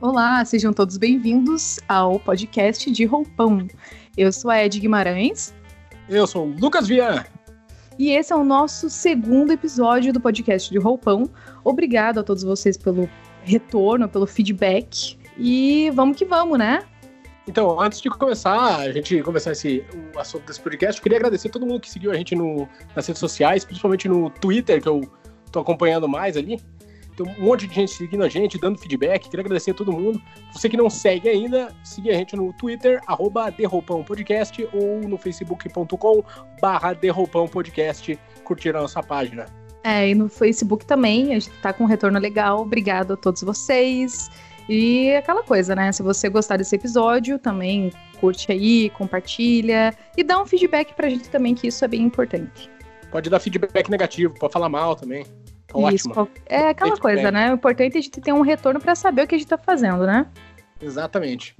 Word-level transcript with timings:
Olá, 0.00 0.44
sejam 0.44 0.72
todos 0.72 0.96
bem-vindos 0.96 1.78
ao 1.88 2.18
podcast 2.18 2.90
de 2.90 3.04
Roupão. 3.04 3.66
Eu 4.16 4.32
sou 4.32 4.50
a 4.50 4.64
Ed 4.64 4.80
Guimarães. 4.80 5.54
Eu 6.08 6.26
sou 6.26 6.46
o 6.46 6.56
Lucas 6.58 6.88
Vian. 6.88 7.24
E 7.98 8.10
esse 8.10 8.32
é 8.32 8.36
o 8.36 8.42
nosso 8.42 8.88
segundo 8.88 9.52
episódio 9.52 10.12
do 10.12 10.20
podcast 10.20 10.70
de 10.70 10.78
Roupão. 10.78 11.30
Obrigado 11.62 12.20
a 12.20 12.22
todos 12.22 12.42
vocês 12.42 12.76
pelo 12.76 13.08
retorno, 13.44 14.08
pelo 14.08 14.26
feedback. 14.26 15.18
E 15.38 15.90
vamos 15.94 16.16
que 16.16 16.24
vamos, 16.24 16.58
né? 16.58 16.84
Então, 17.50 17.80
antes 17.80 18.00
de 18.00 18.08
começar, 18.08 18.76
a 18.76 18.92
gente 18.92 19.20
começar 19.24 19.50
esse, 19.50 19.84
o 20.14 20.20
assunto 20.20 20.46
desse 20.46 20.60
podcast, 20.60 21.00
eu 21.00 21.02
queria 21.02 21.18
agradecer 21.18 21.48
a 21.48 21.50
todo 21.50 21.66
mundo 21.66 21.80
que 21.80 21.90
seguiu 21.90 22.12
a 22.12 22.14
gente 22.14 22.36
no, 22.36 22.68
nas 22.94 23.04
redes 23.04 23.18
sociais, 23.18 23.64
principalmente 23.64 24.08
no 24.08 24.30
Twitter, 24.30 24.80
que 24.80 24.88
eu 24.88 25.00
tô 25.50 25.58
acompanhando 25.58 26.08
mais 26.08 26.36
ali. 26.36 26.60
Tem 27.16 27.26
um 27.26 27.46
monte 27.46 27.66
de 27.66 27.74
gente 27.74 27.90
seguindo 27.90 28.22
a 28.22 28.28
gente, 28.28 28.56
dando 28.56 28.78
feedback. 28.78 29.28
Queria 29.28 29.40
agradecer 29.40 29.72
a 29.72 29.74
todo 29.74 29.90
mundo. 29.90 30.22
Você 30.52 30.68
que 30.68 30.76
não 30.76 30.88
segue 30.88 31.28
ainda, 31.28 31.74
siga 31.82 32.12
a 32.12 32.14
gente 32.14 32.36
no 32.36 32.52
Twitter, 32.52 33.00
arroba 33.08 33.52
Podcast, 34.06 34.68
ou 34.72 35.00
no 35.00 35.18
facebook.com 35.18 36.22
barra 36.62 36.96
Podcast, 37.50 38.16
curtir 38.44 38.76
a 38.76 38.82
nossa 38.82 39.02
página. 39.02 39.46
É, 39.82 40.08
e 40.08 40.14
no 40.14 40.28
Facebook 40.28 40.86
também, 40.86 41.30
a 41.30 41.40
gente 41.40 41.50
tá 41.62 41.72
com 41.72 41.82
um 41.82 41.88
retorno 41.88 42.20
legal. 42.20 42.60
Obrigado 42.60 43.14
a 43.14 43.16
todos 43.16 43.42
vocês. 43.42 44.30
E 44.70 45.16
aquela 45.16 45.42
coisa, 45.42 45.74
né? 45.74 45.90
Se 45.90 46.00
você 46.00 46.28
gostar 46.28 46.56
desse 46.56 46.76
episódio, 46.76 47.40
também 47.40 47.90
curte 48.20 48.52
aí, 48.52 48.88
compartilha 48.90 49.92
e 50.16 50.22
dá 50.22 50.40
um 50.40 50.46
feedback 50.46 50.94
pra 50.94 51.08
gente 51.08 51.28
também, 51.28 51.56
que 51.56 51.66
isso 51.66 51.84
é 51.84 51.88
bem 51.88 52.02
importante. 52.02 52.70
Pode 53.10 53.28
dar 53.28 53.40
feedback 53.40 53.90
negativo, 53.90 54.32
pode 54.38 54.52
falar 54.52 54.68
mal 54.68 54.94
também. 54.94 55.26
Isso, 55.92 56.08
é 56.46 56.68
aquela 56.68 56.96
coisa, 56.96 57.32
né? 57.32 57.50
O 57.50 57.54
importante 57.54 57.96
é 57.96 57.98
a 57.98 58.00
gente 58.00 58.20
ter 58.20 58.32
um 58.32 58.42
retorno 58.42 58.78
para 58.78 58.94
saber 58.94 59.22
o 59.22 59.26
que 59.26 59.34
a 59.34 59.38
gente 59.38 59.48
tá 59.48 59.58
fazendo, 59.58 60.06
né? 60.06 60.28
Exatamente. 60.80 61.56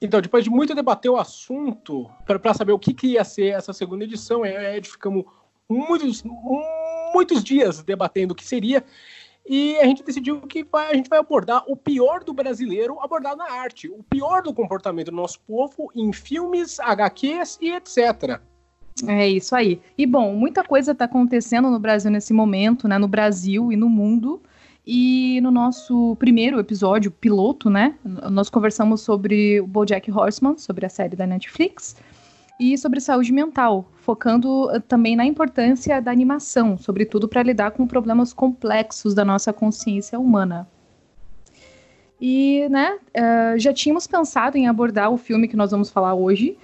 Então, 0.00 0.18
depois 0.22 0.42
de 0.42 0.48
muito 0.48 0.74
debater 0.74 1.10
o 1.10 1.18
assunto, 1.18 2.10
para 2.24 2.54
saber 2.54 2.72
o 2.72 2.78
que, 2.78 2.94
que, 2.94 3.08
ia 3.08 3.24
ser 3.24 3.48
essa 3.48 3.74
segunda 3.74 4.04
edição, 4.04 4.42
é, 4.42 4.78
é, 4.78 4.82
ficamos 4.82 5.26
muitos, 5.68 6.24
muitos 7.12 7.44
dias 7.44 7.82
debatendo 7.82 8.32
o 8.32 8.34
que 8.34 8.44
seria, 8.46 8.82
e 9.48 9.78
a 9.78 9.84
gente 9.84 10.02
decidiu 10.02 10.40
que 10.42 10.62
vai, 10.62 10.90
a 10.92 10.94
gente 10.94 11.08
vai 11.08 11.18
abordar 11.18 11.64
o 11.66 11.76
pior 11.76 12.22
do 12.22 12.34
brasileiro 12.34 12.98
abordado 13.00 13.38
na 13.38 13.50
arte, 13.50 13.88
o 13.88 14.02
pior 14.02 14.42
do 14.42 14.52
comportamento 14.52 15.10
do 15.10 15.16
nosso 15.16 15.40
povo 15.40 15.90
em 15.94 16.12
filmes, 16.12 16.78
HQs 16.78 17.58
e 17.60 17.72
etc. 17.72 18.40
É 19.06 19.28
isso 19.28 19.54
aí. 19.54 19.80
E 19.96 20.04
bom, 20.04 20.34
muita 20.34 20.62
coisa 20.62 20.92
está 20.92 21.04
acontecendo 21.04 21.70
no 21.70 21.78
Brasil 21.78 22.10
nesse 22.10 22.32
momento, 22.32 22.86
né? 22.86 22.98
No 22.98 23.08
Brasil 23.08 23.72
e 23.72 23.76
no 23.76 23.88
mundo. 23.88 24.42
E 24.86 25.40
no 25.42 25.50
nosso 25.50 26.16
primeiro 26.16 26.58
episódio, 26.58 27.10
piloto, 27.10 27.68
né? 27.68 27.94
Nós 28.04 28.48
conversamos 28.48 29.02
sobre 29.02 29.60
o 29.60 29.66
BoJack 29.66 30.10
Horseman, 30.10 30.56
sobre 30.56 30.86
a 30.86 30.88
série 30.88 31.14
da 31.14 31.26
Netflix, 31.26 31.96
e 32.58 32.76
sobre 32.76 33.00
saúde 33.00 33.32
mental, 33.32 33.90
focando 33.96 34.70
eh, 34.70 34.80
também 34.80 35.14
na 35.14 35.24
importância 35.24 36.00
da 36.00 36.10
animação, 36.10 36.76
sobretudo 36.76 37.28
para 37.28 37.42
lidar 37.42 37.70
com 37.70 37.86
problemas 37.86 38.32
complexos 38.32 39.14
da 39.14 39.24
nossa 39.24 39.52
consciência 39.52 40.18
humana. 40.18 40.68
E, 42.20 42.68
né, 42.68 42.98
uh, 43.16 43.58
já 43.58 43.72
tínhamos 43.72 44.08
pensado 44.08 44.58
em 44.58 44.66
abordar 44.66 45.08
o 45.08 45.16
filme 45.16 45.46
que 45.46 45.56
nós 45.56 45.70
vamos 45.70 45.88
falar 45.88 46.14
hoje, 46.14 46.58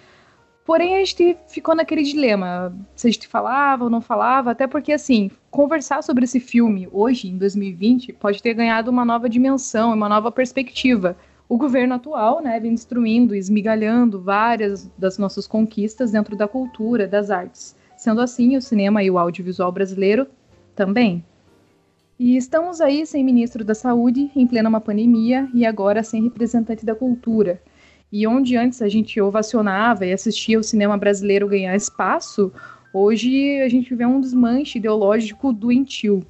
Porém, 0.65 0.97
a 0.97 1.05
gente 1.05 1.37
ficou 1.47 1.75
naquele 1.75 2.03
dilema, 2.03 2.75
se 2.97 3.07
a 3.07 3.11
gente 3.11 3.29
falava 3.29 3.85
ou 3.85 3.91
não 3.91 4.01
falava, 4.01 4.51
até 4.51 4.67
porque, 4.67 4.93
assim, 4.93 5.31
conversar 5.51 6.03
sobre 6.03 6.25
esse 6.25 6.41
filme 6.41 6.89
hoje, 6.91 7.29
em 7.29 7.37
2020, 7.37 8.15
pode 8.15 8.43
ter 8.43 8.55
ganhado 8.55 8.91
uma 8.91 9.05
nova 9.05 9.29
dimensão, 9.29 9.93
uma 9.93 10.09
nova 10.09 10.33
perspectiva. 10.33 11.19
O 11.49 11.59
governo 11.59 11.95
atual, 11.95 12.43
né, 12.43 12.59
vem 12.59 12.75
destruindo, 12.75 13.35
esmigalhando 13.35 14.21
várias 14.21 14.91
das 14.97 15.19
nossas 15.19 15.47
conquistas 15.47 16.11
dentro 16.11 16.35
da 16.35 16.49
cultura, 16.49 17.07
das 17.07 17.31
artes. 17.31 17.77
Sendo 17.97 18.21
assim, 18.21 18.57
o 18.57 18.63
cinema 18.63 19.03
e 19.03 19.11
o 19.11 19.19
audiovisual 19.19 19.71
brasileiro 19.71 20.27
também. 20.75 21.25
E 22.19 22.37
estamos 22.37 22.81
aí 22.81 23.05
sem 23.05 23.23
ministro 23.25 23.65
da 23.65 23.75
Saúde, 23.75 24.31
em 24.35 24.47
plena 24.47 24.69
uma 24.69 24.81
pandemia, 24.81 25.49
e 25.53 25.67
agora 25.67 26.03
sem 26.03 26.23
representante 26.23 26.85
da 26.85 26.95
cultura. 26.95 27.61
E 28.11 28.27
onde 28.27 28.57
antes 28.57 28.81
a 28.81 28.89
gente 28.89 29.21
ovacionava 29.21 30.07
e 30.07 30.13
assistia 30.13 30.59
o 30.59 30.63
cinema 30.63 30.97
brasileiro 30.97 31.49
ganhar 31.49 31.75
espaço, 31.75 32.53
hoje 32.93 33.61
a 33.61 33.69
gente 33.69 33.95
vê 33.95 34.07
um 34.07 34.21
desmanche 34.21 34.79
ideológico 34.79 35.53
doentio. 35.53 36.25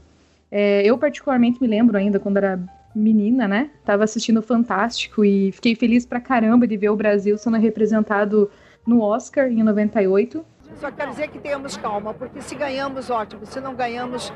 É, 0.51 0.83
eu 0.85 0.97
particularmente 0.97 1.61
me 1.61 1.69
lembro 1.69 1.97
ainda 1.99 2.19
quando 2.19 2.39
era 2.39 2.59
menina, 2.95 3.49
né? 3.49 3.71
Tava 3.85 4.05
assistindo 4.05 4.43
Fantástico 4.43 5.25
e 5.25 5.53
fiquei 5.53 5.75
feliz 5.75 6.07
pra 6.07 6.21
caramba 6.21 6.67
de 6.67 6.77
ver 6.77 6.91
o 6.91 6.97
Brasil 6.97 7.37
sendo 7.37 7.57
representado 7.57 8.51
no 8.87 9.01
Oscar 9.01 9.49
em 9.49 9.63
98. 9.63 10.45
Só 10.81 10.91
quero 10.91 11.11
dizer 11.11 11.29
que 11.29 11.39
tenhamos 11.39 11.77
calma, 11.77 12.13
porque 12.13 12.41
se 12.41 12.55
ganhamos, 12.55 13.09
ótimo. 13.09 13.47
Se 13.47 13.61
não 13.61 13.75
ganhamos, 13.75 14.33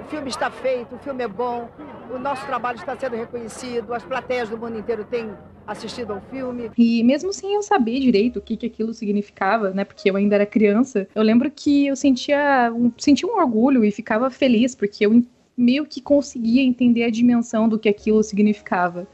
o 0.00 0.08
filme 0.08 0.28
está 0.28 0.50
feito, 0.50 0.94
o 0.94 0.98
filme 0.98 1.24
é 1.24 1.28
bom, 1.28 1.68
o 2.14 2.18
nosso 2.18 2.46
trabalho 2.46 2.76
está 2.76 2.96
sendo 2.96 3.16
reconhecido, 3.16 3.92
as 3.92 4.04
plateias 4.04 4.48
do 4.48 4.56
mundo 4.56 4.78
inteiro 4.78 5.04
têm 5.04 5.30
assistido 5.66 6.12
ao 6.12 6.20
filme. 6.22 6.70
E 6.76 7.02
mesmo 7.02 7.32
sem 7.32 7.54
eu 7.54 7.62
saber 7.62 8.00
direito 8.00 8.38
o 8.38 8.42
que, 8.42 8.56
que 8.56 8.66
aquilo 8.66 8.94
significava, 8.94 9.70
né? 9.70 9.84
Porque 9.84 10.10
eu 10.10 10.16
ainda 10.16 10.36
era 10.36 10.46
criança, 10.46 11.08
eu 11.14 11.22
lembro 11.22 11.50
que 11.50 11.86
eu 11.86 11.96
sentia 11.96 12.72
um, 12.74 12.92
sentia 12.96 13.28
um 13.28 13.36
orgulho 13.36 13.84
e 13.84 13.90
ficava 13.90 14.30
feliz, 14.30 14.74
porque 14.74 15.06
eu 15.06 15.22
meio 15.60 15.84
que 15.86 16.00
conseguia 16.00 16.62
entender 16.62 17.04
a 17.04 17.10
dimensão 17.10 17.68
do 17.68 17.78
que 17.78 17.88
aquilo 17.88 18.22
significava. 18.22 19.06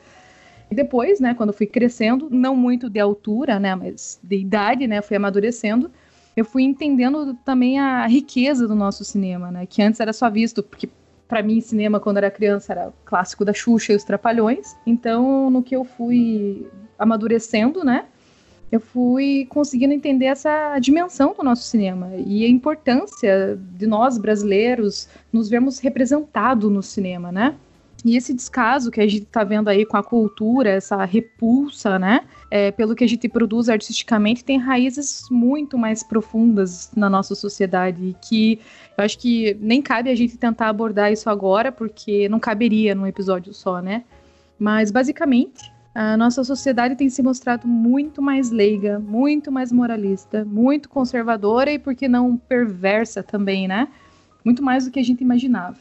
E 0.70 0.74
depois, 0.74 1.20
né, 1.20 1.34
quando 1.34 1.50
eu 1.50 1.54
fui 1.54 1.66
crescendo, 1.66 2.28
não 2.30 2.56
muito 2.56 2.88
de 2.88 2.98
altura, 2.98 3.58
né, 3.58 3.74
mas 3.74 4.18
de 4.22 4.36
idade, 4.36 4.86
né, 4.86 5.02
fui 5.02 5.16
amadurecendo, 5.16 5.90
eu 6.36 6.44
fui 6.44 6.62
entendendo 6.62 7.34
também 7.44 7.78
a 7.78 8.06
riqueza 8.06 8.66
do 8.66 8.74
nosso 8.74 9.04
cinema, 9.04 9.50
né, 9.50 9.66
que 9.66 9.82
antes 9.82 10.00
era 10.00 10.12
só 10.12 10.30
visto 10.30 10.62
porque 10.62 10.88
para 11.28 11.42
mim, 11.42 11.60
cinema, 11.60 11.98
quando 11.98 12.18
era 12.18 12.30
criança, 12.30 12.72
era 12.72 12.92
clássico 13.04 13.44
da 13.44 13.52
Xuxa 13.52 13.92
e 13.92 13.96
os 13.96 14.04
Trapalhões. 14.04 14.76
Então, 14.86 15.50
no 15.50 15.60
que 15.60 15.74
eu 15.74 15.82
fui 15.82 16.68
amadurecendo, 16.96 17.84
né? 17.84 18.04
Eu 18.70 18.80
fui 18.80 19.46
conseguindo 19.48 19.92
entender 19.92 20.26
essa 20.26 20.78
dimensão 20.78 21.34
do 21.34 21.42
nosso 21.44 21.62
cinema 21.62 22.10
e 22.16 22.44
a 22.44 22.48
importância 22.48 23.58
de 23.76 23.86
nós 23.86 24.18
brasileiros 24.18 25.08
nos 25.32 25.48
vermos 25.48 25.78
representados 25.78 26.70
no 26.70 26.82
cinema, 26.82 27.30
né? 27.30 27.54
E 28.04 28.16
esse 28.16 28.32
descaso 28.34 28.90
que 28.90 29.00
a 29.00 29.06
gente 29.06 29.24
está 29.24 29.42
vendo 29.42 29.68
aí 29.68 29.84
com 29.84 29.96
a 29.96 30.02
cultura, 30.02 30.70
essa 30.70 31.04
repulsa, 31.04 31.98
né? 31.98 32.20
É, 32.50 32.70
pelo 32.70 32.94
que 32.94 33.02
a 33.02 33.08
gente 33.08 33.28
produz 33.28 33.68
artisticamente, 33.68 34.44
tem 34.44 34.58
raízes 34.58 35.22
muito 35.30 35.76
mais 35.76 36.02
profundas 36.04 36.90
na 36.94 37.10
nossa 37.10 37.34
sociedade 37.34 38.14
que 38.28 38.60
eu 38.96 39.04
acho 39.04 39.18
que 39.18 39.56
nem 39.60 39.82
cabe 39.82 40.10
a 40.10 40.14
gente 40.14 40.36
tentar 40.36 40.68
abordar 40.68 41.12
isso 41.12 41.28
agora, 41.28 41.72
porque 41.72 42.28
não 42.28 42.38
caberia 42.38 42.94
num 42.94 43.06
episódio 43.06 43.52
só, 43.52 43.80
né? 43.80 44.04
Mas 44.58 44.90
basicamente, 44.90 45.72
a 45.98 46.14
nossa 46.14 46.44
sociedade 46.44 46.94
tem 46.94 47.08
se 47.08 47.22
mostrado 47.22 47.66
muito 47.66 48.20
mais 48.20 48.50
leiga, 48.50 48.98
muito 48.98 49.50
mais 49.50 49.72
moralista, 49.72 50.44
muito 50.44 50.90
conservadora 50.90 51.72
e, 51.72 51.78
por 51.78 51.94
que 51.94 52.06
não, 52.06 52.36
perversa 52.36 53.22
também, 53.22 53.66
né? 53.66 53.88
Muito 54.44 54.62
mais 54.62 54.84
do 54.84 54.90
que 54.90 55.00
a 55.00 55.02
gente 55.02 55.22
imaginava. 55.22 55.78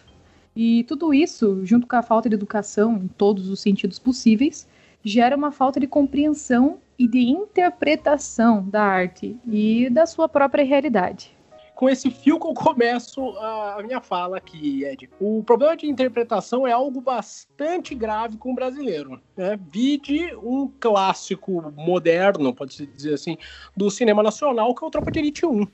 E 0.55 0.85
tudo 0.85 1.13
isso, 1.13 1.65
junto 1.65 1.85
com 1.85 1.97
a 1.97 2.01
falta 2.01 2.29
de 2.29 2.35
educação 2.35 2.95
em 2.95 3.09
todos 3.09 3.49
os 3.49 3.59
sentidos 3.59 3.99
possíveis, 3.99 4.65
gera 5.03 5.35
uma 5.35 5.51
falta 5.51 5.81
de 5.81 5.87
compreensão 5.87 6.77
e 6.97 7.09
de 7.09 7.19
interpretação 7.19 8.63
da 8.69 8.83
arte 8.83 9.35
e 9.45 9.89
da 9.89 10.05
sua 10.05 10.29
própria 10.29 10.63
realidade. 10.63 11.35
Com 11.75 11.89
esse 11.89 12.09
fio 12.09 12.39
que 12.39 12.47
eu 12.47 12.53
começo 12.53 13.37
a 13.37 13.83
minha 13.83 13.99
fala 13.99 14.37
aqui, 14.37 14.85
Ed. 14.85 15.09
O 15.19 15.43
problema 15.43 15.75
de 15.75 15.87
interpretação 15.87 16.65
é 16.65 16.71
algo 16.71 17.01
bastante 17.01 17.93
grave 17.93 18.37
com 18.37 18.53
o 18.53 18.55
brasileiro. 18.55 19.21
Né? 19.35 19.59
Vide 19.69 20.33
um 20.37 20.71
clássico 20.79 21.73
moderno, 21.75 22.55
pode-se 22.55 22.85
dizer 22.85 23.15
assim, 23.15 23.37
do 23.75 23.91
cinema 23.91 24.23
nacional, 24.23 24.73
que 24.73 24.85
é 24.85 24.87
o 24.87 24.89
Tropa 24.89 25.11
de 25.11 25.19
Elite 25.19 25.45
1 25.45 25.67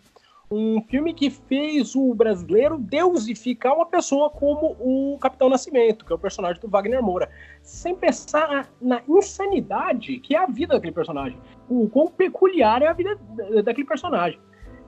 um 0.52 0.82
filme 0.82 1.14
que 1.14 1.30
fez 1.30 1.96
o 1.96 2.14
brasileiro 2.14 2.78
deusificar 2.78 3.74
uma 3.74 3.86
pessoa 3.86 4.30
como 4.30 4.76
o 4.82 5.18
Capitão 5.18 5.50
Nascimento, 5.50 6.04
que 6.04 6.12
é 6.12 6.16
o 6.16 6.20
personagem 6.20 6.62
do 6.62 6.68
Wagner 6.68 7.02
Moura, 7.02 7.30
sem 7.64 7.96
pensar 7.96 8.70
na 8.82 9.02
insanidade 9.08 10.20
que 10.20 10.36
é 10.36 10.40
a 10.40 10.46
vida 10.46 10.74
daquele 10.74 10.92
personagem, 10.92 11.40
o 11.70 11.88
quão 11.88 12.08
peculiar 12.08 12.82
é 12.82 12.88
a 12.88 12.94
vida 12.94 13.18
daquele 13.64 13.88
personagem. 13.88 14.38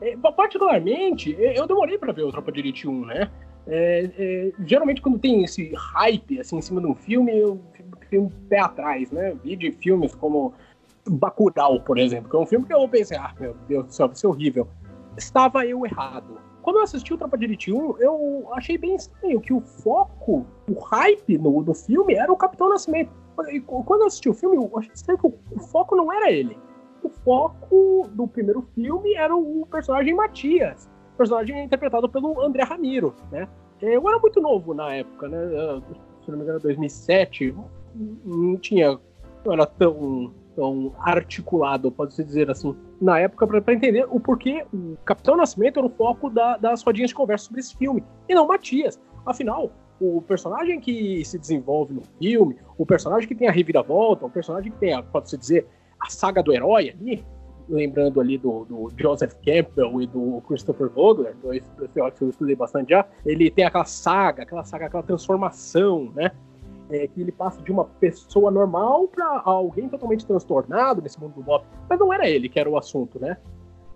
É, 0.03 0.17
particularmente, 0.17 1.33
eu 1.39 1.65
demorei 1.65 1.97
para 1.97 2.11
ver 2.11 2.23
o 2.23 2.31
Tropa 2.31 2.51
de 2.51 2.59
Elite 2.59 2.87
1, 2.87 3.05
né? 3.05 3.31
É, 3.65 4.09
é, 4.17 4.51
geralmente 4.65 5.01
quando 5.01 5.17
tem 5.17 5.45
esse 5.45 5.71
hype 5.73 6.41
assim 6.41 6.57
em 6.57 6.61
cima 6.61 6.81
de 6.81 6.87
um 6.87 6.93
filme, 6.93 7.39
eu 7.39 7.61
tenho 8.09 8.23
um 8.23 8.29
pé 8.49 8.59
atrás, 8.59 9.09
né? 9.11 9.33
Vi 9.41 9.55
de 9.55 9.71
filmes 9.71 10.13
como 10.13 10.53
Bacurau, 11.07 11.79
por 11.79 11.97
exemplo, 11.97 12.29
que 12.29 12.35
é 12.35 12.39
um 12.39 12.45
filme 12.45 12.65
que 12.65 12.73
eu 12.73 12.85
pensei, 12.89 13.15
ah, 13.15 13.33
meu 13.39 13.55
Deus 13.69 13.85
do 13.85 13.93
céu, 13.93 14.07
vai 14.07 14.15
ser 14.17 14.27
horrível. 14.27 14.67
estava 15.17 15.65
eu 15.65 15.85
errado? 15.85 16.37
Quando 16.61 16.77
eu 16.77 16.83
assisti 16.83 17.13
o 17.13 17.17
Tropa 17.17 17.37
de 17.37 17.45
Elite 17.45 17.71
1, 17.71 17.97
eu 17.99 18.47
achei 18.51 18.77
bem 18.77 18.95
estranho 18.95 19.39
que 19.39 19.53
o 19.53 19.61
foco, 19.61 20.45
o 20.69 20.79
hype 20.79 21.37
no, 21.37 21.61
no 21.61 21.73
filme 21.73 22.15
era 22.15 22.31
o 22.31 22.37
Capitão 22.37 22.67
Nascimento. 22.67 23.11
E 23.49 23.61
quando 23.61 24.01
eu 24.01 24.07
assisti 24.07 24.29
o 24.29 24.33
filme, 24.33 24.57
eu 24.57 24.71
achei 24.77 24.91
estranho 24.93 25.19
que 25.19 25.27
o, 25.27 25.33
o 25.51 25.59
foco 25.59 25.95
não 25.95 26.11
era 26.11 26.29
ele. 26.29 26.57
O 27.03 27.09
foco 27.09 28.07
do 28.11 28.27
primeiro 28.27 28.61
filme 28.73 29.13
era 29.15 29.35
o 29.35 29.67
personagem 29.69 30.13
Matias, 30.13 30.89
personagem 31.17 31.63
interpretado 31.63 32.07
pelo 32.09 32.41
André 32.41 32.63
Ramiro, 32.63 33.13
né? 33.31 33.47
Eu 33.81 34.07
era 34.07 34.17
muito 34.17 34.39
novo 34.39 34.73
na 34.73 34.93
época, 34.95 35.27
né? 35.27 35.37
Se 36.23 36.31
não 36.31 36.37
me 36.37 36.43
engano, 36.43 36.59
2007. 36.59 37.53
Não 38.25 38.57
tinha. 38.57 38.97
Não 39.45 39.53
era 39.53 39.65
tão 39.65 40.33
tão 40.55 40.93
articulado, 40.99 41.91
pode-se 41.91 42.23
dizer 42.23 42.49
assim, 42.49 42.75
na 43.01 43.19
época, 43.19 43.47
para 43.47 43.73
entender 43.73 44.05
o 44.09 44.19
porquê 44.19 44.65
o 44.73 44.95
Capitão 45.03 45.35
Nascimento 45.35 45.79
era 45.79 45.87
o 45.87 45.89
foco 45.89 46.29
da, 46.29 46.57
das 46.57 46.83
rodinhas 46.83 47.09
de 47.09 47.15
conversa 47.15 47.45
sobre 47.45 47.59
esse 47.59 47.75
filme, 47.75 48.03
e 48.29 48.35
não 48.35 48.47
Matias. 48.47 48.99
Afinal, 49.25 49.71
o 49.99 50.21
personagem 50.21 50.79
que 50.79 51.23
se 51.25 51.37
desenvolve 51.39 51.93
no 51.93 52.03
filme, 52.19 52.57
o 52.77 52.85
personagem 52.85 53.27
que 53.27 53.35
tem 53.35 53.47
a 53.47 53.51
reviravolta, 53.51 54.25
o 54.25 54.29
personagem 54.29 54.71
que 54.71 54.77
tem, 54.77 55.01
pode-se 55.05 55.37
dizer, 55.37 55.67
a 56.03 56.09
saga 56.09 56.43
do 56.43 56.53
herói 56.53 56.89
ali, 56.89 57.25
lembrando 57.69 58.19
ali 58.19 58.37
do, 58.37 58.65
do, 58.65 58.91
Joseph 58.97 59.33
Campbell 59.35 60.01
e 60.01 60.07
do 60.07 60.41
Christopher 60.47 60.89
Vogler, 60.89 61.35
dois, 61.41 61.63
dois 61.77 61.91
que 62.13 62.21
eu 62.21 62.29
estudei 62.29 62.55
bastante 62.55 62.89
já, 62.89 63.05
ele 63.25 63.49
tem 63.49 63.65
aquela 63.65 63.85
saga, 63.85 64.43
aquela 64.43 64.63
saga, 64.63 64.87
aquela 64.87 65.03
transformação, 65.03 66.11
né? 66.13 66.31
é, 66.89 67.07
que 67.07 67.21
ele 67.21 67.31
passa 67.31 67.61
de 67.61 67.71
uma 67.71 67.85
pessoa 67.85 68.51
normal 68.51 69.07
para 69.07 69.41
alguém 69.43 69.89
totalmente 69.89 70.25
transtornado 70.25 71.01
nesse 71.01 71.19
mundo 71.19 71.33
do 71.33 71.41
Bob. 71.41 71.65
Mas 71.89 71.99
não 71.99 72.13
era 72.13 72.27
ele 72.29 72.49
que 72.49 72.59
era 72.59 72.69
o 72.69 72.77
assunto, 72.77 73.19
né? 73.19 73.37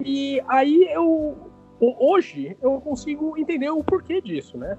E 0.04 0.42
aí 0.48 0.88
eu. 0.92 1.38
Hoje 1.80 2.58
eu 2.60 2.82
consigo 2.82 3.38
entender 3.38 3.70
o 3.70 3.84
porquê 3.84 4.22
disso, 4.22 4.58
né? 4.58 4.78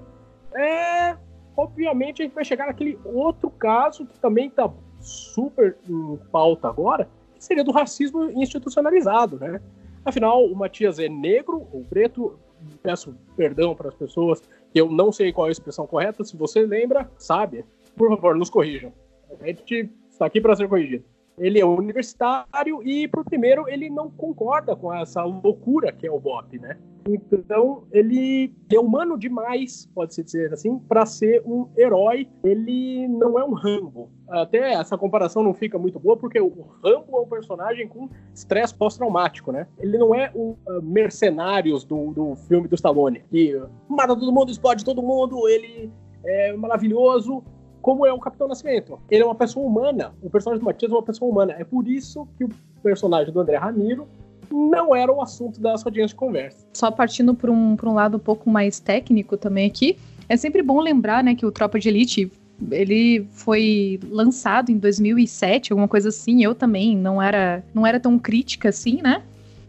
É. 0.54 1.16
Obviamente 1.56 2.22
a 2.22 2.24
gente 2.24 2.34
vai 2.34 2.44
chegar 2.44 2.66
naquele 2.66 2.98
outro 3.04 3.50
caso 3.50 4.06
que 4.06 4.18
também 4.20 4.48
tá 4.48 4.70
super 5.00 5.76
em 5.88 6.16
pauta 6.30 6.68
agora, 6.68 7.08
seria 7.38 7.64
do 7.64 7.72
racismo 7.72 8.30
institucionalizado, 8.30 9.38
né? 9.38 9.60
Afinal, 10.04 10.44
o 10.44 10.56
Matias 10.56 10.98
é 10.98 11.08
negro 11.08 11.66
ou 11.72 11.84
preto, 11.84 12.38
peço 12.82 13.14
perdão 13.36 13.74
para 13.74 13.88
as 13.88 13.94
pessoas, 13.94 14.42
eu 14.74 14.90
não 14.90 15.12
sei 15.12 15.32
qual 15.32 15.46
é 15.46 15.50
a 15.50 15.52
expressão 15.52 15.86
correta, 15.86 16.24
se 16.24 16.36
você 16.36 16.64
lembra, 16.64 17.10
sabe 17.18 17.64
por 17.98 18.08
favor, 18.10 18.36
nos 18.36 18.48
corrijam. 18.48 18.92
A 19.40 19.46
gente 19.46 19.90
está 20.08 20.24
aqui 20.24 20.40
para 20.40 20.56
ser 20.56 20.68
corrigido. 20.68 21.04
Ele 21.36 21.60
é 21.60 21.64
universitário 21.64 22.82
e, 22.82 23.06
por 23.08 23.24
primeiro, 23.24 23.68
ele 23.68 23.90
não 23.90 24.10
concorda 24.10 24.74
com 24.74 24.94
essa 24.94 25.22
loucura 25.22 25.92
que 25.92 26.06
é 26.06 26.10
o 26.10 26.18
Bop, 26.18 26.56
né? 26.58 26.78
Então, 27.08 27.84
ele 27.90 28.52
é 28.70 28.78
humano 28.78 29.18
demais, 29.18 29.88
pode-se 29.94 30.22
dizer 30.22 30.52
assim, 30.52 30.78
para 30.78 31.06
ser 31.06 31.42
um 31.46 31.68
herói. 31.76 32.28
Ele 32.44 33.08
não 33.08 33.38
é 33.38 33.44
um 33.44 33.54
Rambo. 33.54 34.10
Até 34.28 34.74
essa 34.74 34.98
comparação 34.98 35.42
não 35.42 35.54
fica 35.54 35.78
muito 35.78 35.98
boa, 35.98 36.16
porque 36.16 36.38
o 36.38 36.66
Rambo 36.84 37.16
é 37.16 37.20
um 37.20 37.28
personagem 37.28 37.88
com 37.88 38.10
estresse 38.34 38.74
pós-traumático, 38.74 39.50
né? 39.50 39.66
Ele 39.78 39.96
não 39.96 40.14
é 40.14 40.30
o 40.34 40.56
uh, 40.66 40.82
Mercenários 40.82 41.84
do, 41.84 42.12
do 42.12 42.36
filme 42.36 42.68
do 42.68 42.74
Stallone, 42.74 43.22
que 43.30 43.58
mata 43.88 44.14
todo 44.14 44.32
mundo, 44.32 44.50
explode 44.50 44.84
todo 44.84 45.02
mundo, 45.02 45.48
ele 45.48 45.90
é 46.24 46.52
maravilhoso, 46.52 47.42
como 47.80 48.04
é 48.04 48.12
o 48.12 48.18
Capitão 48.18 48.48
Nascimento. 48.48 49.00
Ele 49.10 49.22
é 49.22 49.24
uma 49.24 49.34
pessoa 49.34 49.66
humana. 49.66 50.14
O 50.20 50.28
personagem 50.28 50.60
do 50.60 50.66
Matias 50.66 50.92
é 50.92 50.94
uma 50.94 51.02
pessoa 51.02 51.30
humana. 51.30 51.54
É 51.58 51.64
por 51.64 51.88
isso 51.88 52.28
que 52.36 52.44
o 52.44 52.50
personagem 52.82 53.32
do 53.32 53.40
André 53.40 53.56
Ramiro 53.56 54.06
não 54.50 54.94
era 54.94 55.12
o 55.12 55.20
assunto 55.20 55.60
das 55.60 55.82
rodinhas 55.82 56.10
de 56.10 56.16
conversa. 56.16 56.66
Só 56.74 56.90
partindo 56.90 57.34
para 57.34 57.50
um, 57.50 57.76
um 57.82 57.94
lado 57.94 58.16
um 58.16 58.20
pouco 58.20 58.50
mais 58.50 58.80
técnico 58.80 59.36
também 59.36 59.66
aqui, 59.66 59.96
é 60.28 60.36
sempre 60.36 60.62
bom 60.62 60.80
lembrar 60.80 61.24
né, 61.24 61.34
que 61.34 61.46
o 61.46 61.52
Tropa 61.52 61.78
de 61.78 61.88
Elite 61.88 62.30
ele 62.70 63.26
foi 63.30 64.00
lançado 64.10 64.70
em 64.70 64.78
2007, 64.78 65.72
alguma 65.72 65.88
coisa 65.88 66.08
assim. 66.08 66.42
Eu 66.42 66.54
também 66.54 66.96
não 66.96 67.22
era, 67.22 67.62
não 67.72 67.86
era 67.86 68.00
tão 68.00 68.18
crítica 68.18 68.68
assim, 68.68 69.00
né? 69.02 69.22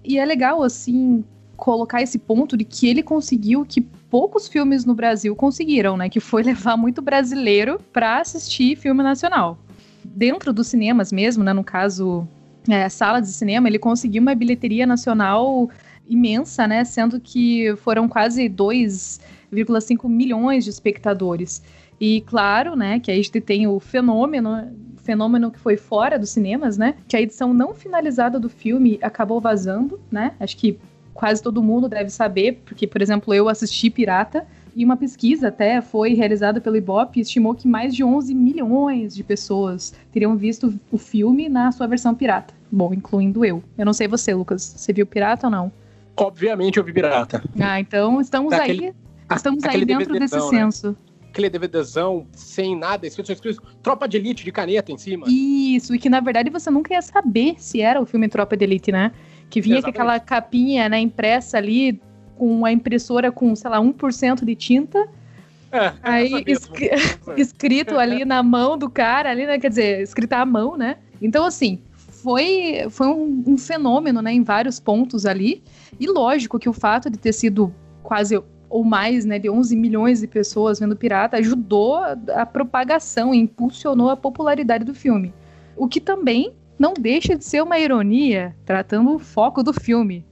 E 0.04 0.18
é 0.18 0.26
legal, 0.26 0.64
assim, 0.64 1.24
colocar 1.56 2.02
esse 2.02 2.18
ponto 2.18 2.58
de 2.58 2.64
que 2.64 2.88
ele 2.88 3.04
conseguiu 3.04 3.66
que 3.66 3.82
poucos 3.82 4.48
filmes 4.48 4.86
no 4.86 4.96
Brasil 4.96 5.36
conseguiram, 5.36 5.96
né? 5.98 6.10
Que 6.10 6.20
foi 6.20 6.42
levar 6.44 6.76
muito 6.78 7.02
brasileiro 7.02 7.80
para 7.94 8.20
assistir 8.20 8.76
filme 8.76 9.04
nacional. 9.04 9.58
Dentro 10.04 10.52
dos 10.52 10.68
cinemas 10.68 11.12
mesmo, 11.12 11.44
né? 11.44 11.54
No 11.54 11.64
caso, 11.64 12.28
é, 12.70 12.88
salas 12.90 13.28
de 13.28 13.34
cinema, 13.34 13.68
ele 13.68 13.80
conseguiu 13.80 14.22
uma 14.22 14.36
bilheteria 14.36 14.86
nacional 14.86 15.70
imensa, 16.08 16.68
né? 16.68 16.84
Sendo 16.84 17.20
que 17.20 17.76
foram 17.78 18.08
quase 18.08 18.50
2,5 18.50 20.08
milhões 20.08 20.64
de 20.64 20.70
espectadores. 20.70 21.62
E 22.00 22.22
claro, 22.22 22.76
né, 22.76 23.00
que 23.00 23.12
a 23.12 23.16
gente 23.16 23.30
tem 23.42 23.68
o 23.68 23.80
fenômeno, 23.80 24.72
fenômeno 25.04 25.52
que 25.52 25.60
foi 25.60 25.76
fora 25.76 26.18
dos 26.18 26.30
cinemas, 26.30 26.78
né? 26.78 26.96
Que 27.08 27.18
a 27.18 27.22
edição 27.22 27.54
não 27.54 27.74
finalizada 27.74 28.40
do 28.40 28.50
filme 28.50 28.98
acabou 29.02 29.42
vazando, 29.42 30.00
né? 30.12 30.34
Acho 30.40 30.56
que 30.58 30.80
quase 31.14 31.44
todo 31.44 31.62
mundo 31.62 31.90
deve 31.90 32.10
saber, 32.10 32.62
porque, 32.64 32.88
por 32.88 33.02
exemplo, 33.02 33.34
eu 33.34 33.50
assisti 33.50 33.90
Pirata, 33.90 34.48
e 34.76 34.86
uma 34.86 34.96
pesquisa 34.96 35.50
até 35.50 35.82
foi 35.82 36.14
realizada 36.14 36.62
pelo 36.62 36.78
Ibope 36.78 37.20
estimou 37.20 37.54
que 37.54 37.68
mais 37.68 37.94
de 37.94 38.04
11 38.04 38.34
milhões 38.34 39.14
de 39.14 39.24
pessoas 39.24 39.94
teriam 40.12 40.38
visto 40.38 40.74
o 40.92 40.98
filme 40.98 41.50
na 41.50 41.72
sua 41.72 41.88
versão 41.88 42.16
pirata. 42.16 42.54
Bom, 42.72 42.94
incluindo 42.94 43.44
eu. 43.44 43.64
Eu 43.78 43.86
não 43.86 43.94
sei 43.94 44.08
você, 44.08 44.34
Lucas. 44.34 44.62
Você 44.62 44.94
viu 44.94 45.06
Pirata 45.06 45.48
ou 45.48 45.52
não? 45.52 45.72
Obviamente 46.16 46.78
eu 46.78 46.84
vi 46.84 46.94
Pirata. 46.94 47.44
Ah, 47.60 47.80
então 47.80 48.20
estamos 48.20 48.52
Daquele, 48.52 48.88
aí. 48.88 48.94
Estamos 49.36 49.64
aí 49.64 49.86
dentro 49.86 50.20
desse 50.20 50.36
né? 50.36 50.42
senso. 50.42 50.96
Aquele 51.30 51.50
DVDzão 51.50 52.26
sem 52.34 52.76
nada, 52.76 53.06
escrito, 53.06 53.32
escrito 53.32 53.62
Tropa 53.84 54.08
de 54.08 54.18
Elite 54.18 54.44
de 54.44 54.52
caneta 54.52 54.92
em 54.92 54.98
cima. 54.98 55.28
Isso, 55.30 55.94
e 55.94 56.00
que 56.00 56.10
na 56.10 56.20
verdade 56.20 56.50
você 56.50 56.70
nunca 56.70 56.94
ia 56.94 57.02
saber 57.02 57.56
se 57.58 57.82
era 57.82 58.02
o 58.02 58.06
filme 58.06 58.28
Tropa 58.28 58.58
de 58.58 58.66
Elite, 58.66 58.92
né? 58.92 59.12
Que 59.50 59.62
vinha 59.62 59.78
Exatamente. 59.78 59.96
com 59.96 60.02
aquela 60.02 60.20
capinha 60.20 60.90
né, 60.90 61.00
impressa 61.00 61.58
ali, 61.58 62.00
com 62.38 62.66
a 62.66 62.72
impressora 62.72 63.32
com, 63.32 63.56
sei 63.56 63.70
lá, 63.70 63.80
1% 63.80 64.44
de 64.44 64.56
tinta. 64.56 65.08
É, 65.72 65.94
aí 66.02 66.44
escri 66.48 66.90
escrito 67.38 67.98
ali 67.98 68.26
na 68.26 68.42
mão 68.42 68.78
do 68.78 68.90
cara, 68.90 69.30
ali, 69.30 69.46
né? 69.46 69.60
Quer 69.60 69.70
dizer, 69.70 70.02
escrita 70.02 70.38
à 70.38 70.46
mão, 70.46 70.76
né? 70.76 70.98
Então, 71.22 71.46
assim, 71.46 71.80
foi, 72.22 72.88
foi 72.90 73.08
um, 73.08 73.44
um, 73.48 73.58
fenômeno, 73.58 74.22
né, 74.22 74.32
em 74.32 74.44
vários 74.44 74.80
pontos 74.80 75.26
ali. 75.26 75.64
E 76.00 76.08
lógico 76.08 76.60
que 76.60 76.70
o 76.70 76.74
fato 76.74 77.10
de 77.10 77.18
ter 77.18 77.34
sido 77.34 77.74
quase 78.04 78.42
ou 78.70 78.84
mais, 78.84 79.26
né, 79.26 79.40
de 79.40 79.50
11 79.50 79.76
milhões 79.76 80.22
de 80.22 80.28
pessoas 80.28 80.80
vendo 80.80 80.96
Pirata 80.96 81.38
ajudou 81.38 81.96
a, 81.96 82.12
a 82.36 82.46
propagação, 82.46 83.34
impulsionou 83.34 84.10
a 84.10 84.18
popularidade 84.18 84.86
do 84.86 84.94
filme. 84.94 85.34
O 85.76 85.88
que 85.88 86.00
também 86.00 86.54
não 86.78 86.94
deixa 86.94 87.36
de 87.36 87.44
ser 87.44 87.64
uma 87.64 87.80
ironia, 87.80 88.56
tratando 88.66 89.16
o 89.16 89.20
foco 89.20 89.64
do 89.64 89.74
filme, 89.74 90.26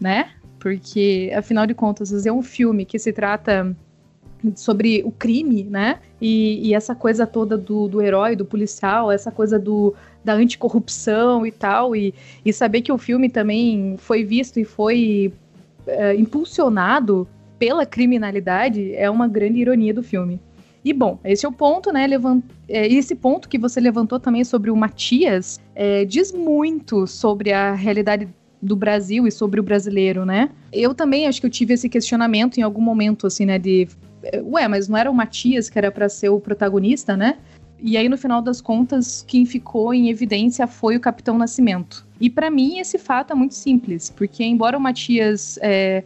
né? 0.00 0.30
Porque, 0.58 1.32
afinal 1.36 1.66
de 1.66 1.74
contas, 1.74 2.24
é 2.24 2.32
um 2.32 2.42
filme 2.42 2.84
que 2.84 2.98
se 2.98 3.12
trata 3.12 3.76
sobre 4.56 5.02
o 5.04 5.10
crime, 5.10 5.64
né? 5.64 5.98
E, 6.20 6.68
e 6.68 6.74
essa 6.74 6.94
coisa 6.94 7.26
toda 7.26 7.56
do, 7.56 7.88
do, 7.88 8.00
herói, 8.00 8.36
do 8.36 8.44
policial, 8.44 9.10
essa 9.10 9.30
coisa 9.30 9.58
do, 9.58 9.94
da 10.24 10.34
anticorrupção 10.34 11.46
e 11.46 11.52
tal, 11.52 11.94
e, 11.94 12.14
e 12.44 12.52
saber 12.52 12.82
que 12.82 12.92
o 12.92 12.98
filme 12.98 13.28
também 13.28 13.96
foi 13.98 14.24
visto 14.24 14.58
e 14.58 14.64
foi 14.64 15.32
é, 15.86 16.14
impulsionado 16.14 17.26
pela 17.58 17.86
criminalidade 17.86 18.94
é 18.94 19.08
uma 19.08 19.28
grande 19.28 19.60
ironia 19.60 19.94
do 19.94 20.02
filme. 20.02 20.40
E 20.84 20.92
bom, 20.92 21.20
esse 21.24 21.46
é 21.46 21.48
o 21.48 21.52
ponto, 21.52 21.92
né? 21.92 22.06
Levant... 22.06 22.42
É, 22.68 22.86
esse 22.88 23.14
ponto 23.14 23.48
que 23.48 23.56
você 23.56 23.80
levantou 23.80 24.18
também 24.18 24.42
sobre 24.42 24.70
o 24.70 24.76
Matias 24.76 25.60
é, 25.74 26.04
diz 26.04 26.32
muito 26.32 27.06
sobre 27.06 27.52
a 27.52 27.72
realidade 27.72 28.28
do 28.60 28.74
Brasil 28.74 29.26
e 29.26 29.30
sobre 29.30 29.60
o 29.60 29.62
brasileiro, 29.62 30.24
né? 30.24 30.50
Eu 30.72 30.94
também 30.94 31.26
acho 31.26 31.40
que 31.40 31.46
eu 31.46 31.50
tive 31.50 31.74
esse 31.74 31.88
questionamento 31.88 32.58
em 32.58 32.62
algum 32.62 32.80
momento, 32.80 33.26
assim, 33.26 33.44
né? 33.46 33.58
De, 33.58 33.88
ué, 34.44 34.68
mas 34.68 34.88
não 34.88 34.96
era 34.96 35.10
o 35.10 35.14
Matias 35.14 35.68
que 35.68 35.78
era 35.78 35.90
para 35.90 36.08
ser 36.08 36.28
o 36.28 36.40
protagonista, 36.40 37.16
né? 37.16 37.38
E 37.84 37.96
aí, 37.96 38.08
no 38.08 38.16
final 38.16 38.40
das 38.40 38.60
contas, 38.60 39.24
quem 39.26 39.44
ficou 39.44 39.92
em 39.92 40.08
evidência 40.08 40.68
foi 40.68 40.96
o 40.96 41.00
Capitão 41.00 41.36
Nascimento. 41.36 42.06
E 42.20 42.30
para 42.30 42.48
mim, 42.48 42.78
esse 42.78 42.96
fato 42.96 43.32
é 43.32 43.34
muito 43.34 43.54
simples, 43.54 44.08
porque 44.08 44.44
embora 44.44 44.78
o 44.78 44.80
Matias 44.80 45.58
é, 45.60 46.04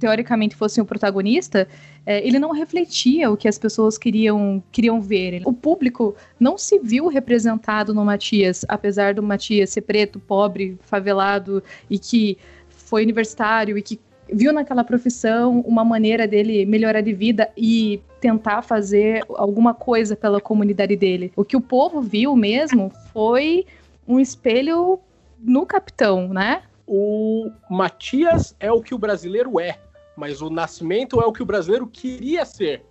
teoricamente 0.00 0.56
fosse 0.56 0.80
o 0.80 0.84
protagonista, 0.84 1.68
é, 2.04 2.26
ele 2.26 2.40
não 2.40 2.50
refletia 2.50 3.30
o 3.30 3.36
que 3.36 3.46
as 3.46 3.56
pessoas 3.56 3.96
queriam, 3.96 4.60
queriam 4.72 5.00
ver. 5.00 5.42
O 5.44 5.52
público 5.52 6.16
não 6.40 6.58
se 6.58 6.80
viu 6.80 7.06
representado 7.06 7.94
no 7.94 8.04
Matias, 8.04 8.64
apesar 8.66 9.14
do 9.14 9.22
Matias 9.22 9.70
ser 9.70 9.82
preto, 9.82 10.18
pobre, 10.18 10.76
favelado 10.80 11.62
e 11.88 12.00
que 12.00 12.36
foi 12.68 13.04
universitário 13.04 13.78
e 13.78 13.82
que 13.82 14.00
viu 14.32 14.52
naquela 14.52 14.84
profissão 14.84 15.60
uma 15.60 15.84
maneira 15.84 16.26
dele 16.26 16.64
melhorar 16.66 17.00
de 17.00 17.12
vida 17.12 17.50
e 17.56 18.00
tentar 18.20 18.62
fazer 18.62 19.24
alguma 19.28 19.74
coisa 19.74 20.16
pela 20.16 20.40
comunidade 20.40 20.96
dele. 20.96 21.32
O 21.36 21.44
que 21.44 21.56
o 21.56 21.60
povo 21.60 22.00
viu 22.00 22.34
mesmo 22.36 22.90
foi 23.12 23.66
um 24.06 24.18
espelho 24.18 24.98
no 25.38 25.66
capitão, 25.66 26.28
né? 26.28 26.62
o 26.86 27.50
Matias 27.70 28.54
é 28.60 28.70
o 28.70 28.82
que 28.82 28.94
o 28.94 28.98
brasileiro 28.98 29.58
é, 29.58 29.78
mas 30.14 30.42
o 30.42 30.50
Nascimento 30.50 31.20
é 31.20 31.24
o 31.24 31.32
que 31.32 31.42
o 31.42 31.46
brasileiro 31.46 31.86
queria 31.86 32.44
ser. 32.44 32.84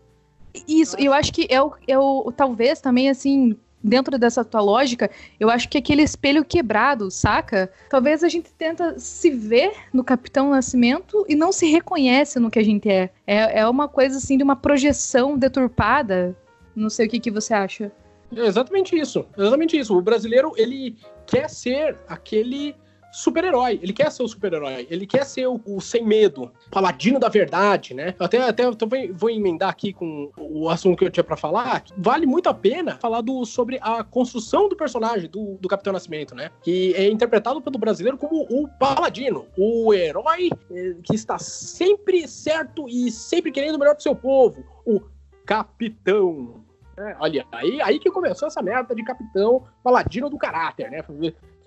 Isso, 0.68 0.98
eu 1.00 1.14
acho 1.14 1.32
que 1.32 1.48
é 1.50 1.62
o, 1.62 1.72
é 1.88 1.98
o 2.00 2.32
talvez 2.32 2.82
também 2.82 3.10
assim, 3.10 3.56
dentro 3.84 4.18
dessa 4.18 4.44
tua 4.44 4.62
lógica, 4.62 5.10
eu 5.40 5.50
acho 5.50 5.68
que 5.70 5.78
aquele 5.78 6.02
espelho 6.02 6.46
quebrado, 6.46 7.10
saca? 7.10 7.72
Talvez 7.90 8.24
a 8.24 8.30
gente 8.30 8.52
tenta 8.54 8.98
se 9.00 9.30
ver 9.30 9.74
no 9.94 10.04
Capitão 10.04 10.50
Nascimento 10.52 11.26
e 11.28 11.36
não 11.36 11.52
se 11.52 11.66
reconhece 11.66 12.40
no 12.40 12.52
que 12.52 12.60
a 12.60 12.64
gente 12.64 12.90
é. 12.90 13.10
É, 13.26 13.60
é 13.60 13.68
uma 13.68 13.88
coisa 13.88 14.18
assim 14.18 14.38
de 14.38 14.44
uma 14.44 14.56
projeção 14.56 15.38
deturpada. 15.38 16.36
Não 16.76 16.90
sei 16.90 17.08
o 17.08 17.10
que, 17.10 17.20
que 17.20 17.32
você 17.32 17.54
acha. 17.54 17.92
É 18.36 18.46
exatamente 18.46 18.98
isso. 18.98 19.26
Exatamente 19.38 19.78
isso. 19.78 19.98
O 19.98 20.02
brasileiro, 20.02 20.54
ele 20.56 20.96
quer 21.26 21.50
ser 21.50 21.98
aquele 22.08 22.76
super-herói. 23.12 23.80
Ele 23.82 23.94
quer 23.94 24.12
ser 24.12 24.24
o 24.24 24.27
super-herói. 24.27 24.88
Ele 24.89 25.06
quer 25.06 25.25
ser 25.25 25.48
o, 25.48 25.60
o, 25.65 25.82
sem 25.82 26.03
medo, 26.03 26.51
paladino 26.70 27.20
da 27.20 27.30
verdade, 27.30 27.94
né? 27.94 28.15
Até, 28.20 28.41
até 28.41 28.63
então 28.63 28.88
vou 29.13 29.30
emendar 29.30 29.70
aqui 29.70 29.94
com 29.94 30.32
o 30.38 30.70
assunto 30.70 30.98
que 30.98 31.06
eu 31.06 31.12
tinha 31.12 31.24
para 31.24 31.38
falar. 31.38 31.84
Vale 31.98 32.25
muito 32.25 32.48
a 32.50 32.53
pena 32.53 32.98
falar 32.98 33.22
do, 33.22 33.46
sobre 33.46 33.77
a 33.82 34.03
construção 34.03 34.70
do 34.70 34.75
personagem 34.75 35.30
do, 35.30 35.58
do 35.60 35.68
Capitão 35.68 35.94
Nascimento, 35.94 36.34
né? 36.34 36.51
Que 36.63 36.94
é 36.96 37.10
interpretado 37.10 37.62
pelo 37.62 37.77
brasileiro 37.77 38.18
como 38.18 38.44
o 38.50 38.68
paladino, 38.68 39.46
o 39.58 39.94
herói 39.94 40.50
eh, 40.72 40.96
que 41.03 41.15
está 41.15 41.38
sempre 41.38 42.27
certo 42.27 42.88
e 42.88 43.12
sempre 43.12 43.51
querendo 43.51 43.75
o 43.75 43.80
melhor 43.80 43.96
do 43.96 44.01
seu 44.01 44.15
povo, 44.15 44.63
o 44.86 45.01
capitão. 45.46 46.63
É, 46.98 47.15
olha, 47.20 47.46
aí, 47.51 47.82
aí 47.82 48.00
que 48.00 48.12
começou 48.12 48.48
essa 48.48 48.62
merda 48.62 48.94
de 48.94 49.03
capitão 49.03 49.65
paladino 49.84 50.30
do 50.30 50.38
caráter, 50.38 50.91
né? 50.91 51.03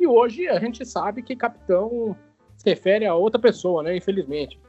Hoje 0.06 0.49
a 0.49 0.58
gente 0.58 0.84
sabe 0.84 1.23
que 1.23 1.37
capitão 1.37 2.16
se 2.56 2.68
refere 2.68 3.06
a 3.06 3.14
outra 3.14 3.40
pessoa, 3.40 3.82
né? 3.82 3.96
Infelizmente. 3.96 4.61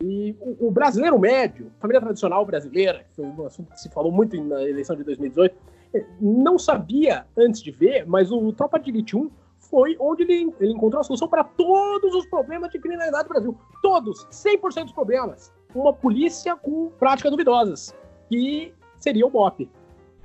E 0.00 0.36
o, 0.40 0.68
o 0.68 0.70
brasileiro 0.70 1.18
médio, 1.18 1.70
família 1.78 2.00
tradicional 2.00 2.44
brasileira, 2.44 3.04
que 3.04 3.16
foi 3.16 3.24
um 3.24 3.46
assunto 3.46 3.72
que 3.72 3.80
se 3.80 3.90
falou 3.90 4.10
muito 4.10 4.42
na 4.42 4.62
eleição 4.62 4.96
de 4.96 5.04
2018, 5.04 5.56
é, 5.94 6.04
não 6.20 6.58
sabia 6.58 7.26
antes 7.36 7.62
de 7.62 7.70
ver, 7.70 8.04
mas 8.06 8.32
o 8.32 8.52
Tropa 8.52 8.78
de 8.78 8.90
Elite 8.90 9.16
1 9.16 9.30
foi 9.58 9.96
onde 9.98 10.22
ele, 10.22 10.52
ele 10.60 10.72
encontrou 10.72 11.00
a 11.00 11.04
solução 11.04 11.28
para 11.28 11.44
todos 11.44 12.14
os 12.14 12.26
problemas 12.26 12.70
de 12.70 12.78
criminalidade 12.78 13.24
do 13.24 13.28
Brasil. 13.28 13.58
Todos, 13.82 14.26
100% 14.26 14.84
dos 14.84 14.92
problemas. 14.92 15.52
Uma 15.74 15.92
polícia 15.92 16.56
com 16.56 16.90
práticas 16.98 17.30
duvidosas, 17.30 17.94
que 18.28 18.72
seria 18.98 19.26
o 19.26 19.30
BOP. 19.30 19.68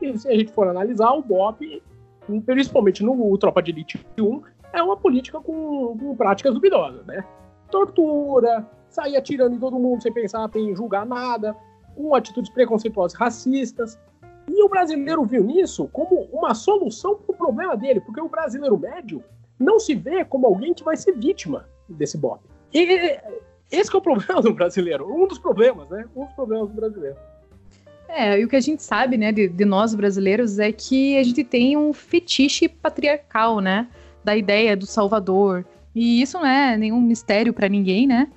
E 0.01 0.17
se 0.17 0.27
a 0.27 0.35
gente 0.35 0.51
for 0.51 0.67
analisar, 0.67 1.11
o 1.13 1.21
BOP, 1.21 1.81
principalmente 2.45 3.03
no 3.03 3.37
Tropa 3.37 3.61
de 3.61 3.71
Elite 3.71 4.05
1, 4.19 4.41
é 4.73 4.81
uma 4.81 4.97
política 4.97 5.39
com, 5.39 5.97
com 5.97 6.15
práticas 6.15 6.53
duvidosas, 6.53 7.05
né? 7.05 7.23
Tortura, 7.69 8.67
sair 8.89 9.15
atirando 9.15 9.55
em 9.55 9.59
todo 9.59 9.79
mundo 9.79 10.01
sem 10.01 10.11
pensar 10.11 10.49
em 10.55 10.75
julgar 10.75 11.05
nada, 11.05 11.55
com 11.95 12.15
atitudes 12.15 12.51
preconceituosas 12.51 13.17
racistas. 13.17 13.99
E 14.47 14.63
o 14.63 14.69
brasileiro 14.69 15.23
viu 15.25 15.43
nisso 15.43 15.87
como 15.93 16.27
uma 16.31 16.53
solução 16.53 17.15
para 17.15 17.33
o 17.33 17.37
problema 17.37 17.77
dele, 17.77 18.01
porque 18.01 18.19
o 18.19 18.27
brasileiro 18.27 18.77
médio 18.77 19.23
não 19.59 19.79
se 19.79 19.93
vê 19.93 20.25
como 20.25 20.47
alguém 20.47 20.73
que 20.73 20.83
vai 20.83 20.95
ser 20.95 21.13
vítima 21.13 21.67
desse 21.87 22.17
BOP. 22.17 22.41
E 22.73 23.19
esse 23.71 23.93
é 23.93 23.97
o 23.97 24.01
problema 24.01 24.41
do 24.41 24.53
brasileiro, 24.53 25.11
um 25.11 25.27
dos 25.27 25.37
problemas, 25.37 25.89
né? 25.89 26.05
Um 26.15 26.25
dos 26.25 26.33
problemas 26.33 26.69
do 26.69 26.73
brasileiro. 26.73 27.17
É, 28.07 28.39
e 28.39 28.43
o 28.43 28.47
que 28.47 28.55
a 28.55 28.61
gente 28.61 28.81
sabe, 28.81 29.17
né, 29.17 29.31
de, 29.31 29.47
de, 29.47 29.65
nós 29.65 29.93
brasileiros 29.93 30.57
é 30.57 30.71
que 30.71 31.15
a 31.15 31.23
gente 31.23 31.43
tem 31.43 31.77
um 31.77 31.93
fetiche 31.93 32.67
patriarcal, 32.67 33.59
né, 33.59 33.87
da 34.23 34.35
ideia 34.35 34.75
do 34.75 34.85
Salvador. 34.85 35.65
E 35.95 36.21
isso 36.21 36.37
não 36.37 36.45
é 36.45 36.77
nenhum 36.77 37.01
mistério 37.01 37.53
para 37.53 37.67
ninguém, 37.67 38.07
né? 38.07 38.27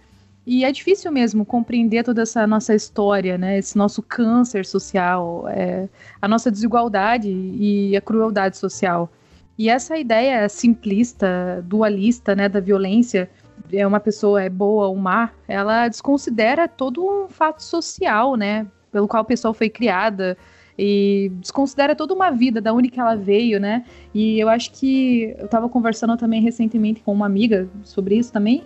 E 0.45 0.65
é 0.65 0.73
difícil 0.73 1.13
mesmo 1.13 1.45
compreender 1.45 2.03
toda 2.03 2.23
essa 2.23 2.47
nossa 2.47 2.75
história, 2.75 3.39
né, 3.39 3.59
esse 3.59 3.79
nosso 3.79 4.03
câncer 4.03 4.67
social, 4.67 5.47
é, 5.49 5.89
a 6.21 6.27
nossa 6.27 6.51
desigualdade 6.51 7.29
e 7.31 7.97
a 7.97 8.01
crueldade 8.01 8.57
social. 8.57 9.09
E 9.57 9.69
essa 9.69 9.97
ideia 9.97 10.49
simplista, 10.49 11.63
dualista, 11.65 12.35
né, 12.35 12.49
da 12.49 12.59
violência, 12.59 13.31
é 13.73 13.87
uma 13.87 14.01
pessoa 14.01 14.43
é 14.43 14.49
boa 14.49 14.89
ou 14.89 14.97
má, 14.97 15.31
ela 15.47 15.87
desconsidera 15.87 16.67
todo 16.67 17.05
um 17.05 17.29
fato 17.29 17.63
social, 17.63 18.35
né, 18.35 18.67
pelo 18.91 19.07
qual 19.07 19.21
a 19.21 19.25
pessoa 19.25 19.55
foi 19.55 19.69
criada 19.69 20.37
e 20.79 21.31
desconsidera 21.41 21.95
toda 21.95 22.15
uma 22.15 22.31
vida 22.31 22.61
da 22.61 22.73
onde 22.73 22.89
que 22.89 22.99
ela 22.99 23.15
veio, 23.15 23.61
né? 23.61 23.85
E 24.15 24.39
eu 24.39 24.49
acho 24.49 24.73
que 24.73 25.35
eu 25.39 25.45
estava 25.45 25.69
conversando 25.69 26.17
também 26.17 26.41
recentemente 26.41 27.01
com 27.01 27.13
uma 27.13 27.27
amiga 27.27 27.69
sobre 27.85 28.17
isso 28.17 28.33
também, 28.33 28.65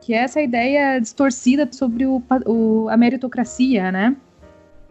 que 0.00 0.14
é 0.14 0.18
essa 0.18 0.40
ideia 0.40 0.98
distorcida 0.98 1.68
sobre 1.70 2.06
o, 2.06 2.22
o, 2.46 2.88
a 2.88 2.96
meritocracia, 2.96 3.90
né? 3.90 4.16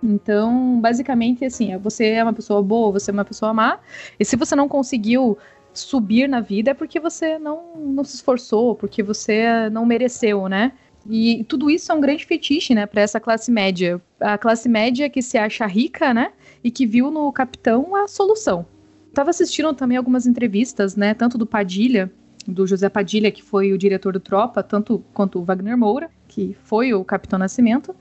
Então, 0.03 0.79
basicamente, 0.79 1.43
assim, 1.43 1.75
você 1.77 2.09
é 2.09 2.23
uma 2.23 2.33
pessoa 2.33 2.61
boa, 2.61 2.91
você 2.91 3.09
é 3.09 3.13
uma 3.13 3.25
pessoa 3.25 3.53
má, 3.53 3.79
e 4.19 4.23
se 4.23 4.35
você 4.35 4.55
não 4.55 4.67
conseguiu 4.67 5.37
subir 5.73 6.27
na 6.27 6.39
vida 6.39 6.71
é 6.71 6.73
porque 6.73 6.99
você 6.99 7.37
não, 7.37 7.75
não 7.77 8.03
se 8.03 8.15
esforçou, 8.15 8.75
porque 8.75 9.03
você 9.03 9.69
não 9.69 9.85
mereceu, 9.85 10.47
né? 10.47 10.71
E 11.09 11.43
tudo 11.45 11.69
isso 11.69 11.91
é 11.91 11.95
um 11.95 12.01
grande 12.01 12.25
fetiche, 12.25 12.75
né, 12.75 12.85
para 12.85 13.01
essa 13.01 13.19
classe 13.19 13.49
média. 13.49 14.01
A 14.19 14.37
classe 14.37 14.67
média 14.67 15.09
que 15.09 15.21
se 15.21 15.37
acha 15.37 15.65
rica, 15.65 16.13
né, 16.13 16.31
e 16.67 16.71
que 16.71 16.85
viu 16.85 17.09
no 17.09 17.31
capitão 17.31 17.95
a 17.95 18.09
solução. 18.09 18.65
Tava 19.13 19.29
assistindo 19.29 19.73
também 19.73 19.97
algumas 19.97 20.27
entrevistas, 20.27 20.97
né, 20.97 21.13
tanto 21.13 21.37
do 21.37 21.45
Padilha, 21.45 22.11
do 22.45 22.67
José 22.67 22.89
Padilha, 22.89 23.31
que 23.31 23.41
foi 23.41 23.71
o 23.71 23.77
diretor 23.77 24.11
do 24.11 24.19
Tropa, 24.19 24.61
tanto 24.61 25.01
quanto 25.13 25.39
o 25.39 25.45
Wagner 25.45 25.77
Moura, 25.77 26.09
que 26.27 26.57
foi 26.63 26.93
o 26.93 27.05
Capitão 27.05 27.39
Nascimento. 27.39 27.95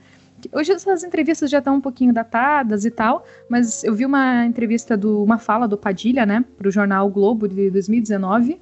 Hoje 0.51 0.73
essas 0.73 1.01
entrevistas 1.05 1.49
já 1.49 1.59
estão 1.59 1.75
um 1.75 1.81
pouquinho 1.81 2.13
datadas 2.13 2.83
e 2.83 2.91
tal, 2.91 3.25
mas 3.49 3.85
eu 3.85 3.95
vi 3.95 4.05
uma 4.05 4.45
entrevista 4.45 4.97
do 4.97 5.23
uma 5.23 5.37
fala 5.37 5.65
do 5.65 5.77
Padilha, 5.77 6.25
né, 6.25 6.43
para 6.57 6.67
o 6.67 6.71
jornal 6.71 7.09
Globo 7.09 7.47
de 7.47 7.69
2019, 7.71 8.59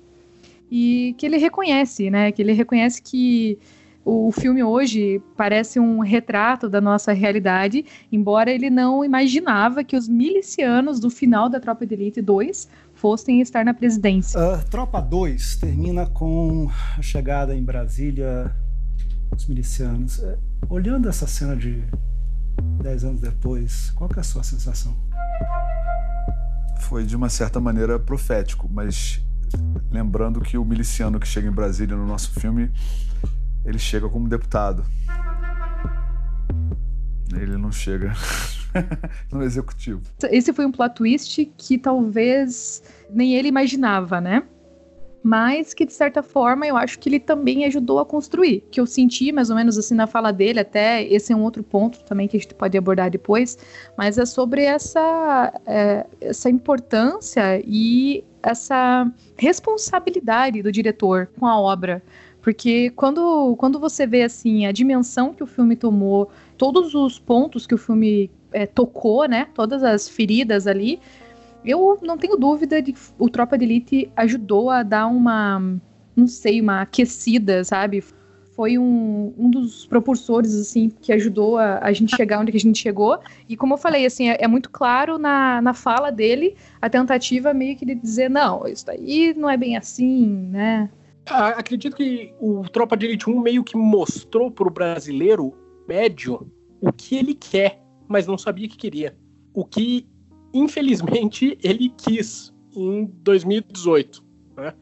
e 0.70 1.16
que 1.18 1.26
ele 1.26 1.38
reconhece, 1.38 2.12
né, 2.12 2.32
que 2.32 2.44
ele 2.44 2.54
reconhece 2.54 3.02
que 3.02 3.58
o 4.06 4.32
filme 4.32 4.64
hoje 4.64 5.20
parece 5.36 5.80
um 5.80 6.00
retrato 6.00 6.70
da 6.70 6.80
nossa 6.80 7.12
realidade, 7.12 7.84
embora 8.12 8.52
ele 8.52 8.70
não 8.70 9.04
imaginava 9.04 9.84
que 9.84 9.98
os 9.98 10.08
milicianos 10.08 11.00
do 11.00 11.10
final 11.10 11.50
da 11.50 11.60
Tropa 11.60 11.88
de 11.88 11.96
Elite 11.96 12.22
2 12.22 12.70
fossem 12.94 13.42
estar 13.42 13.66
na 13.66 13.74
presidência. 13.74 14.40
Uh, 14.40 14.64
Tropa 14.70 15.02
2 15.02 15.56
termina 15.58 16.06
com 16.06 16.70
a 16.96 17.02
chegada 17.02 17.56
em 17.56 17.64
Brasília 17.64 18.56
dos 19.32 19.48
milicianos. 19.48 20.20
Uh, 20.20 20.38
olhando 20.70 21.10
essa 21.10 21.26
cena 21.26 21.56
de 21.56 21.84
10 22.84 23.06
anos 23.06 23.22
depois, 23.22 23.90
qual 23.96 24.10
é 24.16 24.20
a 24.20 24.24
sua 24.24 24.44
sensação? 24.44 24.96
Foi 26.82 27.04
de 27.04 27.16
uma 27.16 27.30
certa 27.30 27.60
maneira 27.60 27.98
profético, 27.98 28.70
mas 28.72 29.20
lembrando 29.92 30.42
que 30.42 30.60
o 30.60 30.64
miliciano 30.64 31.20
que 31.20 31.28
chega 31.28 31.48
em 31.48 31.52
Brasília 31.52 31.96
no 31.96 32.06
nosso 32.06 32.40
filme 32.40 32.70
ele 33.66 33.80
chega 33.80 34.08
como 34.08 34.30
deputado. 34.30 34.86
Ele 37.34 37.58
não 37.58 37.72
chega 37.72 38.14
no 39.32 39.42
executivo. 39.42 40.02
Esse 40.30 40.54
foi 40.54 40.66
um 40.66 40.72
plot 40.72 40.96
twist 40.96 41.52
que 41.58 41.78
talvez 41.78 42.84
nem 43.10 43.36
ele 43.36 43.48
imaginava, 43.48 44.22
né? 44.22 44.44
Mas 45.24 45.74
que, 45.74 45.86
de 45.86 45.92
certa 45.92 46.22
forma, 46.22 46.68
eu 46.68 46.78
acho 46.78 47.00
que 47.00 47.10
ele 47.10 47.20
também 47.20 47.66
ajudou 47.66 47.98
a 47.98 48.06
construir. 48.06 48.64
Que 48.70 48.80
eu 48.80 48.86
senti, 48.86 49.32
mais 49.32 49.50
ou 49.50 49.56
menos 49.56 49.76
assim, 49.76 49.96
na 49.96 50.06
fala 50.06 50.32
dele, 50.32 50.60
até 50.60 51.04
esse 51.04 51.34
é 51.34 51.36
um 51.36 51.42
outro 51.42 51.64
ponto 51.64 52.04
também 52.04 52.28
que 52.28 52.38
a 52.38 52.40
gente 52.40 52.54
pode 52.54 52.78
abordar 52.78 53.10
depois, 53.10 53.58
mas 53.98 54.20
é 54.20 54.26
sobre 54.26 54.62
essa, 54.62 55.52
é, 55.66 56.06
essa 56.22 56.48
importância 56.48 57.60
e 57.66 58.24
essa 58.44 59.12
responsabilidade 59.36 60.62
do 60.62 60.72
diretor 60.72 61.28
com 61.40 61.48
a 61.48 61.60
obra. 61.60 62.04
Porque 62.46 62.92
quando, 62.92 63.56
quando 63.56 63.80
você 63.80 64.06
vê 64.06 64.22
assim 64.22 64.68
a 64.68 64.72
dimensão 64.72 65.34
que 65.34 65.42
o 65.42 65.48
filme 65.48 65.76
tomou, 65.76 66.30
todos 66.60 66.94
os 66.94 67.18
pontos 67.18 67.66
que 67.66 67.74
o 67.74 67.78
filme 67.78 68.30
é, 68.54 68.68
tocou, 68.68 69.28
né? 69.28 69.48
Todas 69.56 69.84
as 69.84 70.08
feridas 70.08 70.68
ali, 70.68 71.00
eu 71.66 71.98
não 72.04 72.20
tenho 72.20 72.38
dúvida 72.38 72.84
de 72.84 72.94
que 72.94 73.00
o 73.18 73.32
Tropa 73.32 73.58
de 73.58 73.66
Elite 73.66 74.12
ajudou 74.16 74.70
a 74.70 74.84
dar 74.84 75.08
uma, 75.08 75.60
não 76.16 76.28
sei, 76.28 76.62
uma 76.62 76.82
aquecida, 76.82 77.64
sabe? 77.64 78.04
Foi 78.56 78.78
um, 78.78 79.34
um 79.36 79.50
dos 79.50 79.88
propulsores, 79.88 80.54
assim, 80.54 80.92
que 81.02 81.12
ajudou 81.12 81.58
a, 81.58 81.80
a 81.80 81.92
gente 81.94 82.16
chegar 82.16 82.42
onde 82.42 82.56
a 82.56 82.60
gente 82.60 82.78
chegou. 82.78 83.18
E 83.50 83.58
como 83.58 83.74
eu 83.74 83.78
falei, 83.80 84.06
assim, 84.06 84.30
é, 84.30 84.38
é, 84.40 84.48
muito 84.48 84.70
claro 84.70 85.18
na, 85.18 85.64
na 85.64 85.74
fala 85.74 86.12
dele 86.12 86.56
a 86.80 86.88
tentativa 86.92 87.56
meio 87.56 87.76
que 87.76 87.88
de 87.88 87.96
dizer, 87.96 88.30
não, 88.30 88.68
isso 88.68 88.86
daí 88.86 89.34
não 89.36 89.50
é 89.50 89.58
bem 89.58 89.76
assim, 89.76 90.28
né? 90.52 90.92
Acredito 91.30 91.96
que 91.96 92.34
o 92.40 92.64
Tropa 92.70 92.96
de 92.96 93.06
Elite 93.06 93.30
1 93.30 93.40
meio 93.40 93.64
que 93.64 93.78
mostrou 93.78 94.52
pro 94.52 94.70
brasileiro 94.70 95.54
médio 95.88 96.52
o 96.82 96.92
que 96.92 97.18
ele 97.18 97.34
quer, 97.34 97.82
mas 98.08 98.28
não 98.28 98.38
sabia 98.38 98.68
que 98.68 98.78
queria. 98.78 99.18
O 99.54 99.66
que, 99.66 100.08
infelizmente, 100.54 101.58
ele 101.64 101.90
quis 101.90 102.54
em 102.76 103.06
2018. 103.24 104.24
Né? 104.58 104.74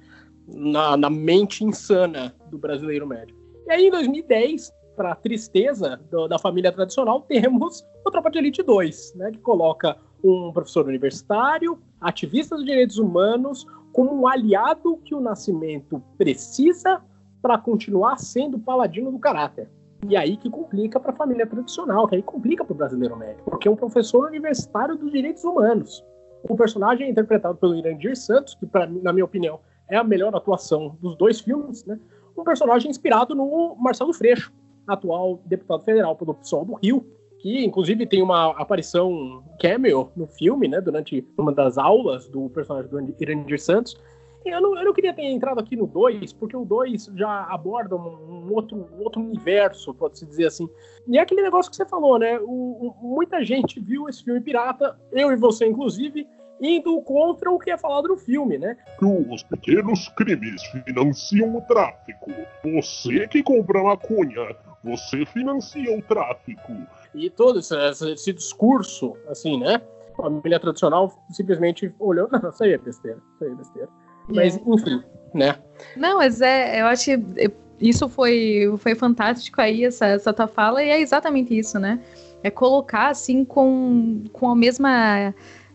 na, 0.48 0.98
na 0.98 1.10
mente 1.10 1.64
insana 1.64 2.36
do 2.50 2.58
brasileiro 2.58 3.08
médio. 3.08 3.36
E 3.68 3.72
aí, 3.72 3.88
em 3.88 3.92
2010, 3.92 4.72
para 4.96 5.16
tristeza 5.16 6.00
do, 6.12 6.28
da 6.28 6.38
família 6.38 6.72
tradicional, 6.72 7.22
temos 7.22 7.84
o 8.06 8.12
Tropa 8.12 8.30
de 8.30 8.40
Elite 8.40 8.62
2, 8.62 9.14
né, 9.16 9.32
que 9.32 9.40
coloca 9.40 9.98
um 10.24 10.52
professor 10.54 10.86
universitário, 10.86 11.80
ativista 12.00 12.56
dos 12.56 12.66
direitos 12.66 12.98
humanos, 12.98 13.66
como 13.94 14.14
um 14.14 14.28
aliado 14.28 14.98
que 15.06 15.16
o 15.16 15.22
Nascimento 15.22 16.04
precisa 16.18 17.02
para 17.42 17.58
continuar 17.58 18.18
sendo 18.18 18.60
paladino 18.60 19.12
do 19.12 19.20
caráter. 19.20 19.70
E 20.10 20.18
aí 20.18 20.36
que 20.36 20.50
complica 20.50 21.00
para 21.00 21.12
a 21.12 21.16
família 21.16 21.48
tradicional, 21.48 22.08
que 22.08 22.16
aí 22.16 22.22
complica 22.22 22.66
para 22.66 22.74
o 22.74 22.76
brasileiro 22.76 23.16
médio, 23.16 23.44
porque 23.46 23.68
é 23.68 23.72
um 23.72 23.76
professor 23.76 24.28
universitário 24.28 24.98
dos 24.98 25.12
direitos 25.12 25.44
humanos. 25.44 26.04
O 26.50 26.58
personagem 26.58 27.08
é 27.08 27.10
interpretado 27.10 27.58
pelo 27.58 27.76
Irandir 27.76 28.18
Santos, 28.18 28.56
que, 28.56 28.66
pra, 28.66 28.86
na 28.86 29.14
minha 29.14 29.24
opinião, 29.24 29.60
é 29.90 29.96
a 29.96 30.04
melhor 30.04 30.36
atuação 30.36 30.98
dos 31.00 31.16
dois 31.16 31.40
filmes, 31.40 31.86
né? 31.86 31.98
Um 32.38 32.44
personagem 32.44 32.90
inspirado 32.90 33.34
no 33.34 33.76
Marcelo 33.76 34.12
Freixo, 34.12 34.52
atual 34.88 35.40
deputado 35.46 35.84
federal 35.84 36.16
pelo 36.16 36.34
PSOL 36.34 36.66
do 36.66 36.74
Rio, 36.74 37.06
inclusive 37.44 38.06
tem 38.06 38.22
uma 38.22 38.52
aparição 38.52 39.44
cameo 39.60 40.10
no 40.16 40.28
filme, 40.28 40.68
né? 40.68 40.80
Durante 40.80 41.28
uma 41.38 41.52
das 41.52 41.78
aulas 41.78 42.28
do 42.30 42.50
personagem 42.50 42.90
do 42.90 43.16
Irandir 43.20 43.62
Santos. 43.62 43.98
Eu 44.46 44.62
não, 44.62 44.78
eu 44.78 44.86
não 44.86 44.94
queria 44.94 45.14
ter 45.14 45.24
entrado 45.24 45.60
aqui 45.60 45.76
no 45.76 45.88
2, 45.88 46.34
porque 46.34 46.56
o 46.56 46.66
2 46.66 47.12
já 47.16 47.44
aborda 47.46 47.96
um, 47.96 48.00
um, 48.00 48.54
outro, 48.54 48.90
um 48.94 49.02
outro 49.02 49.22
universo, 49.22 49.94
pode-se 49.94 50.26
dizer 50.26 50.48
assim. 50.48 50.70
E 51.08 51.18
é 51.18 51.22
aquele 51.22 51.42
negócio 51.42 51.72
que 51.72 51.78
você 51.78 51.86
falou, 51.86 52.20
né? 52.20 52.38
O, 52.40 52.46
o, 52.46 52.96
muita 53.02 53.44
gente 53.44 53.80
viu 53.80 54.10
esse 54.10 54.24
filme 54.24 54.42
pirata, 54.42 55.00
eu 55.14 55.32
e 55.32 55.36
você, 55.38 55.66
inclusive, 55.66 56.28
indo 56.62 57.02
contra 57.02 57.52
o 57.52 57.60
que 57.60 57.72
é 57.72 57.78
falado 57.78 58.10
no 58.10 58.18
filme, 58.18 58.58
né? 58.58 58.78
Os 59.02 59.44
pequenos 59.44 60.10
crimes 60.10 60.62
financiam 60.86 61.56
o 61.56 61.62
tráfico. 61.62 62.32
Você 62.64 63.28
que 63.28 63.42
compra 63.44 63.84
maconha, 63.84 64.56
você 64.84 65.26
financia 65.26 65.98
o 65.98 66.02
tráfico. 66.02 66.74
E 67.16 67.30
todo 67.30 67.60
esse, 67.60 67.76
esse 68.12 68.34
discurso, 68.34 69.16
assim, 69.28 69.60
né? 69.60 69.82
A 70.14 70.24
família 70.24 70.60
tradicional 70.60 71.12
simplesmente 71.32 71.94
olhou, 72.00 72.28
não, 72.32 72.50
isso 72.50 72.64
aí 72.64 72.74
é 72.74 72.78
besteira, 72.78 73.18
isso 73.36 73.44
aí 73.44 73.52
é 73.52 73.56
besteira. 73.56 73.90
Mas, 74.30 74.58
enfim, 74.66 75.04
né? 75.34 75.60
Não, 75.98 76.18
mas 76.18 76.42
é, 76.42 76.82
eu 76.82 76.86
acho 76.86 77.06
que 77.06 77.52
isso 77.80 78.08
foi, 78.08 78.74
foi 78.78 78.96
fantástico 78.96 79.60
aí, 79.60 79.84
essa, 79.86 80.06
essa 80.06 80.32
tua 80.32 80.48
fala, 80.48 80.84
e 80.84 80.90
é 80.90 81.00
exatamente 81.02 81.58
isso, 81.58 81.80
né? 81.80 82.00
É 82.42 82.50
colocar, 82.50 83.10
assim, 83.10 83.44
com, 83.44 84.24
com 84.32 84.50
a 84.50 84.56
mesma 84.56 85.34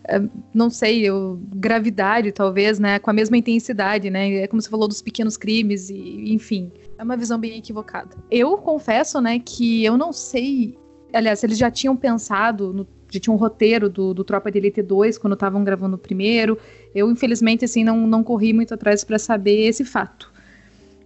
é, 0.09 0.23
não 0.55 0.71
sei, 0.71 1.03
eu, 1.07 1.39
gravidade, 1.55 2.33
talvez, 2.33 2.79
né? 2.79 2.99
Com 2.99 3.11
a 3.11 3.13
mesma 3.13 3.37
intensidade, 3.37 4.09
né? 4.09 4.37
É 4.37 4.47
como 4.47 4.61
você 4.61 4.71
falou 4.71 4.89
dos 4.89 5.03
pequenos 5.03 5.37
crimes, 5.37 5.91
e 5.91 6.33
enfim. 6.33 6.73
É 6.99 7.03
uma 7.03 7.17
visão 7.17 7.39
bem 7.39 7.59
equivocada. 7.59 8.17
Eu 8.31 8.57
confesso, 8.57 9.21
né, 9.21 9.39
que 9.39 9.85
eu 9.85 9.99
não 9.99 10.13
sei. 10.13 10.77
Aliás, 11.13 11.43
eles 11.43 11.59
já 11.59 11.71
tinham 11.71 11.97
pensado 11.97 12.73
no 12.73 12.87
já 13.11 13.19
tinha 13.19 13.33
um 13.33 13.37
roteiro 13.37 13.89
do, 13.89 14.13
do 14.13 14.23
Tropa 14.23 14.51
de 14.51 14.59
Elite 14.59 14.83
2 14.83 15.19
quando 15.19 15.33
estavam 15.33 15.65
gravando 15.65 15.97
o 15.97 15.99
primeiro. 15.99 16.59
Eu, 16.95 17.11
infelizmente, 17.11 17.65
assim, 17.65 17.83
não, 17.83 18.07
não 18.07 18.23
corri 18.23 18.53
muito 18.53 18.75
atrás 18.75 19.03
para 19.03 19.19
saber 19.19 19.67
esse 19.67 19.85
fato. 19.85 20.31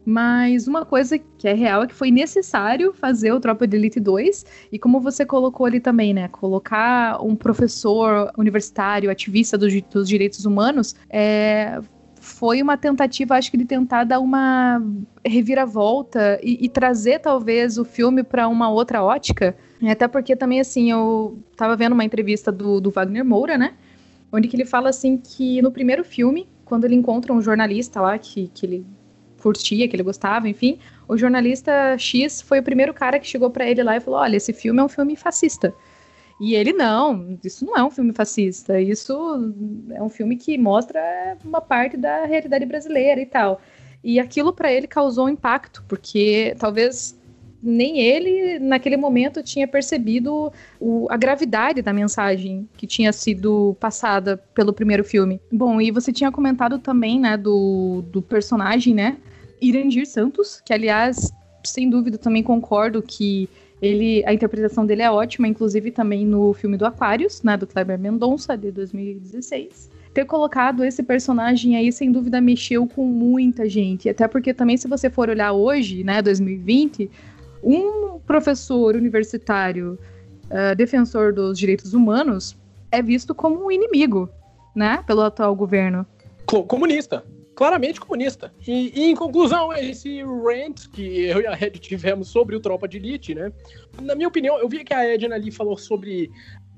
Mas 0.04 0.66
uma 0.66 0.84
coisa 0.84 1.16
que 1.16 1.46
é 1.46 1.52
real 1.52 1.84
é 1.84 1.86
que 1.86 1.94
foi 1.94 2.10
necessário 2.10 2.92
fazer 2.92 3.32
o 3.32 3.38
Tropa 3.38 3.68
de 3.68 3.76
Elite 3.76 4.00
2, 4.00 4.44
e 4.72 4.78
como 4.78 5.00
você 5.00 5.24
colocou 5.24 5.64
ali 5.64 5.78
também, 5.78 6.12
né? 6.12 6.26
Colocar 6.26 7.22
um 7.24 7.36
professor 7.36 8.32
universitário, 8.36 9.10
ativista 9.10 9.56
dos, 9.56 9.72
direitos 10.08 10.44
humanos, 10.44 10.96
é, 11.08 11.80
foi 12.16 12.60
uma 12.60 12.76
tentativa, 12.76 13.36
acho 13.36 13.48
que, 13.48 13.56
de 13.56 13.64
tentar 13.64 14.02
dar 14.02 14.18
uma 14.18 14.82
reviravolta 15.24 16.40
e, 16.42 16.64
e 16.64 16.68
trazer, 16.68 17.20
talvez, 17.20 17.78
o 17.78 17.84
filme 17.84 18.24
para 18.24 18.48
uma 18.48 18.68
outra 18.68 19.04
ótica 19.04 19.56
até 19.90 20.06
porque 20.06 20.36
também, 20.36 20.60
assim, 20.60 20.90
eu 20.90 21.38
tava 21.56 21.76
vendo 21.76 21.92
uma 21.92 22.04
entrevista 22.04 22.52
do, 22.52 22.80
do 22.80 22.90
Wagner 22.90 23.24
Moura, 23.24 23.58
né? 23.58 23.74
Onde 24.30 24.48
que 24.48 24.56
ele 24.56 24.64
fala, 24.64 24.88
assim, 24.88 25.16
que 25.16 25.60
no 25.60 25.72
primeiro 25.72 26.04
filme, 26.04 26.48
quando 26.64 26.84
ele 26.84 26.94
encontra 26.94 27.32
um 27.32 27.42
jornalista 27.42 28.00
lá 28.00 28.16
que, 28.18 28.48
que 28.54 28.64
ele 28.64 28.86
curtia, 29.42 29.88
que 29.88 29.96
ele 29.96 30.04
gostava, 30.04 30.48
enfim, 30.48 30.78
o 31.08 31.16
jornalista 31.18 31.98
X 31.98 32.40
foi 32.40 32.60
o 32.60 32.62
primeiro 32.62 32.94
cara 32.94 33.18
que 33.18 33.26
chegou 33.26 33.50
para 33.50 33.68
ele 33.68 33.82
lá 33.82 33.96
e 33.96 34.00
falou: 34.00 34.20
Olha, 34.20 34.36
esse 34.36 34.52
filme 34.52 34.80
é 34.80 34.84
um 34.84 34.88
filme 34.88 35.16
fascista. 35.16 35.74
E 36.40 36.54
ele, 36.54 36.72
não, 36.72 37.38
isso 37.44 37.64
não 37.64 37.76
é 37.76 37.84
um 37.84 37.90
filme 37.90 38.12
fascista, 38.12 38.80
isso 38.80 39.12
é 39.90 40.02
um 40.02 40.08
filme 40.08 40.36
que 40.36 40.56
mostra 40.58 41.36
uma 41.44 41.60
parte 41.60 41.96
da 41.96 42.24
realidade 42.24 42.64
brasileira 42.66 43.20
e 43.20 43.26
tal. 43.26 43.60
E 44.02 44.18
aquilo 44.18 44.52
para 44.52 44.72
ele 44.72 44.86
causou 44.86 45.28
impacto, 45.28 45.84
porque 45.86 46.56
talvez 46.58 47.16
nem 47.62 48.00
ele, 48.00 48.58
naquele 48.58 48.96
momento, 48.96 49.42
tinha 49.42 49.68
percebido 49.68 50.52
o, 50.80 51.06
a 51.08 51.16
gravidade 51.16 51.80
da 51.80 51.92
mensagem 51.92 52.68
que 52.76 52.86
tinha 52.86 53.12
sido 53.12 53.76
passada 53.78 54.36
pelo 54.52 54.72
primeiro 54.72 55.04
filme. 55.04 55.40
Bom, 55.50 55.80
e 55.80 55.90
você 55.90 56.12
tinha 56.12 56.32
comentado 56.32 56.78
também, 56.78 57.20
né, 57.20 57.36
do, 57.36 58.02
do 58.10 58.20
personagem, 58.20 58.94
né, 58.94 59.16
Irandir 59.60 60.06
Santos, 60.06 60.60
que, 60.64 60.72
aliás, 60.72 61.32
sem 61.64 61.88
dúvida, 61.88 62.18
também 62.18 62.42
concordo 62.42 63.00
que 63.00 63.48
ele, 63.80 64.24
a 64.26 64.34
interpretação 64.34 64.84
dele 64.84 65.02
é 65.02 65.10
ótima, 65.10 65.46
inclusive 65.46 65.92
também 65.92 66.26
no 66.26 66.52
filme 66.54 66.76
do 66.76 66.84
Aquarius, 66.84 67.42
né, 67.42 67.56
do 67.56 67.66
Kleber 67.66 67.98
Mendonça, 67.98 68.56
de 68.56 68.72
2016 68.72 69.90
ter 70.12 70.26
colocado 70.26 70.84
esse 70.84 71.02
personagem 71.02 71.76
aí, 71.76 71.90
sem 71.90 72.12
dúvida, 72.12 72.40
mexeu 72.40 72.86
com 72.86 73.06
muita 73.06 73.68
gente. 73.68 74.08
Até 74.08 74.28
porque 74.28 74.52
também, 74.52 74.76
se 74.76 74.86
você 74.86 75.08
for 75.08 75.30
olhar 75.30 75.52
hoje, 75.52 76.04
né, 76.04 76.20
2020, 76.20 77.10
um 77.62 78.18
professor 78.20 78.96
universitário 78.96 79.98
uh, 80.46 80.74
defensor 80.76 81.32
dos 81.32 81.58
direitos 81.58 81.94
humanos 81.94 82.56
é 82.90 83.02
visto 83.02 83.34
como 83.34 83.66
um 83.66 83.70
inimigo, 83.70 84.28
né, 84.74 85.02
pelo 85.06 85.22
atual 85.22 85.54
governo. 85.54 86.06
Comunista. 86.66 87.24
Claramente 87.54 88.00
comunista. 88.00 88.52
E, 88.66 88.92
e, 88.98 89.10
em 89.10 89.14
conclusão, 89.14 89.72
esse 89.72 90.22
rant 90.22 90.88
que 90.90 91.26
eu 91.26 91.40
e 91.40 91.46
a 91.46 91.52
Ed 91.52 91.78
tivemos 91.78 92.28
sobre 92.28 92.56
o 92.56 92.60
Tropa 92.60 92.88
de 92.88 92.96
Elite, 92.96 93.34
né? 93.34 93.52
Na 94.00 94.14
minha 94.14 94.28
opinião, 94.28 94.58
eu 94.58 94.68
vi 94.68 94.82
que 94.82 94.94
a 94.94 95.06
Edna 95.06 95.34
ali 95.34 95.50
falou 95.50 95.76
sobre 95.76 96.30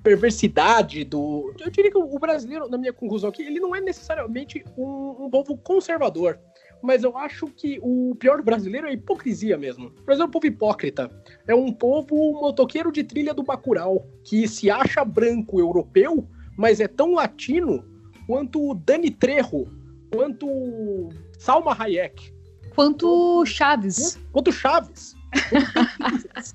perversidade 0.03 1.05
do. 1.05 1.55
Eu 1.61 1.71
diria 1.71 1.91
que 1.91 1.97
o 1.97 2.19
brasileiro, 2.19 2.69
na 2.69 2.77
minha 2.77 2.93
conclusão 2.93 3.31
aqui, 3.31 3.43
ele 3.43 3.61
não 3.61 3.75
é 3.75 3.81
necessariamente 3.81 4.65
um, 4.77 5.25
um 5.25 5.31
povo 5.31 5.57
conservador 5.57 6.39
mas 6.85 7.03
eu 7.03 7.17
acho 7.17 7.47
que 7.47 7.81
o 7.83 8.15
pior 8.17 8.43
brasileiro 8.43 8.87
é 8.87 8.91
a 8.91 8.93
hipocrisia 8.93 9.57
mesmo. 9.57 9.87
O 9.87 10.03
brasileiro 10.03 10.25
é 10.25 10.27
um 10.27 10.31
povo 10.31 10.47
hipócrita. 10.47 11.11
É 11.49 11.55
um 11.55 11.73
povo 11.73 12.15
motoqueiro 12.43 12.93
de 12.93 13.03
trilha 13.03 13.33
do 13.33 13.43
Bacurau, 13.43 14.07
que 14.23 14.47
se 14.47 14.71
acha 14.71 15.03
branco 15.03 15.59
europeu, 15.59 16.29
mas 16.59 16.81
é 16.81 16.87
tão 16.87 17.15
latino 17.15 17.83
quanto 18.27 18.75
Dani 18.75 19.11
Trejo, 19.11 19.67
quanto 20.13 21.09
Salma 21.39 21.75
Hayek. 21.75 22.35
Quanto 22.75 23.47
Chaves. 23.47 24.21
Quanto 24.31 24.53
Chaves. 24.53 25.15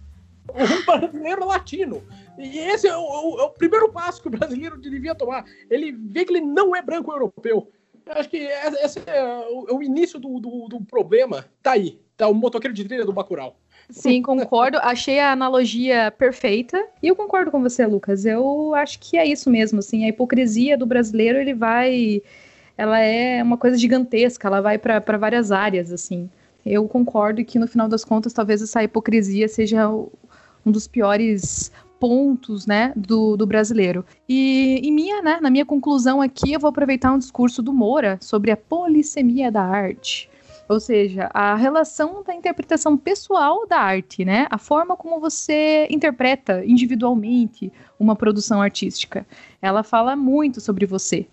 um 0.54 0.86
brasileiro 0.86 1.48
latino. 1.48 2.04
E 2.38 2.60
esse 2.60 2.88
é 2.88 2.96
o, 2.96 3.40
é 3.40 3.44
o, 3.46 3.50
primeiro 3.50 3.92
passo 3.92 4.22
que 4.22 4.28
o 4.28 4.32
brasileiro 4.32 4.80
devia 4.80 5.16
tomar. 5.16 5.44
Ele 5.72 5.92
vê 5.92 6.24
que 6.24 6.34
ele 6.34 6.42
não 6.46 6.76
é 6.76 6.84
branco 6.84 7.12
europeu 7.12 7.68
acho 8.10 8.30
que 8.30 8.38
esse 8.38 9.00
é 9.06 9.24
o, 9.50 9.78
o 9.78 9.84
início 9.84 10.20
do, 10.20 10.40
do, 10.40 10.68
do, 10.68 10.82
problema. 10.82 11.46
Tá 11.62 11.72
aí. 11.72 12.00
Tá 12.18 12.28
o 12.28 12.34
motoqueiro 12.34 12.74
de 12.74 12.84
trilha 12.84 13.06
do 13.06 13.14
Bacurau. 13.14 13.58
Sim, 13.90 14.22
concordo. 14.24 14.78
Achei 14.80 15.20
a 15.20 15.32
analogia 15.32 16.12
perfeita. 16.12 16.84
E 17.02 17.08
eu 17.08 17.16
concordo 17.16 17.52
com 17.52 17.62
você, 17.62 17.86
Lucas. 17.86 18.26
Eu 18.26 18.74
acho 18.76 19.00
que 19.00 19.18
é 19.18 19.26
isso 19.26 19.50
mesmo, 19.50 19.80
assim. 19.80 20.06
A 20.06 20.10
hipocrisia 20.10 20.78
do 20.78 20.86
brasileiro, 20.86 21.40
ele 21.40 21.54
vai... 21.54 22.22
Ela 22.78 23.00
é 23.00 23.44
uma 23.44 23.58
coisa 23.58 23.78
gigantesca. 23.78 24.48
Ela 24.48 24.62
vai 24.62 24.78
para 24.78 25.18
várias 25.18 25.52
áreas, 25.52 25.92
assim. 25.92 26.30
Eu 26.66 26.88
concordo 26.88 27.44
que, 27.44 27.60
no 27.60 27.68
final 27.68 27.88
das 27.88 28.04
contas, 28.04 28.34
talvez 28.34 28.62
essa 28.62 28.84
hipocrisia 28.84 29.48
seja 29.48 29.90
um 29.90 30.72
dos 30.72 30.88
piores 30.88 31.72
pontos, 32.00 32.66
né, 32.66 32.94
do, 32.96 33.36
do 33.36 33.46
brasileiro. 33.46 34.06
E 34.28 34.80
em 34.84 34.92
minha, 34.92 35.22
né, 35.22 35.40
na 35.42 35.50
minha 35.50 35.66
conclusão 35.66 36.22
aqui, 36.22 36.54
eu 36.54 36.60
vou 36.60 36.70
aproveitar 36.70 37.12
um 37.12 37.20
discurso 37.20 37.62
do 37.62 37.74
Moura 37.74 38.18
sobre 38.22 38.52
a 38.52 38.58
polissemia 38.58 39.52
da 39.52 39.64
arte. 39.64 40.30
Ou 40.70 40.80
seja, 40.80 41.32
a 41.34 41.56
relação 41.56 42.24
da 42.24 42.34
interpretação 42.34 42.96
pessoal 42.96 43.68
da 43.68 43.80
arte, 43.80 44.24
né? 44.24 44.46
A 44.52 44.60
forma 44.60 44.96
como 44.96 45.20
você 45.20 45.88
interpreta 45.90 46.64
individualmente 46.64 47.74
uma 48.00 48.16
produção 48.16 48.62
artística. 48.62 49.26
Ela 49.60 49.82
fala 49.82 50.16
muito 50.16 50.62
sobre 50.62 50.86
você. 50.86 51.26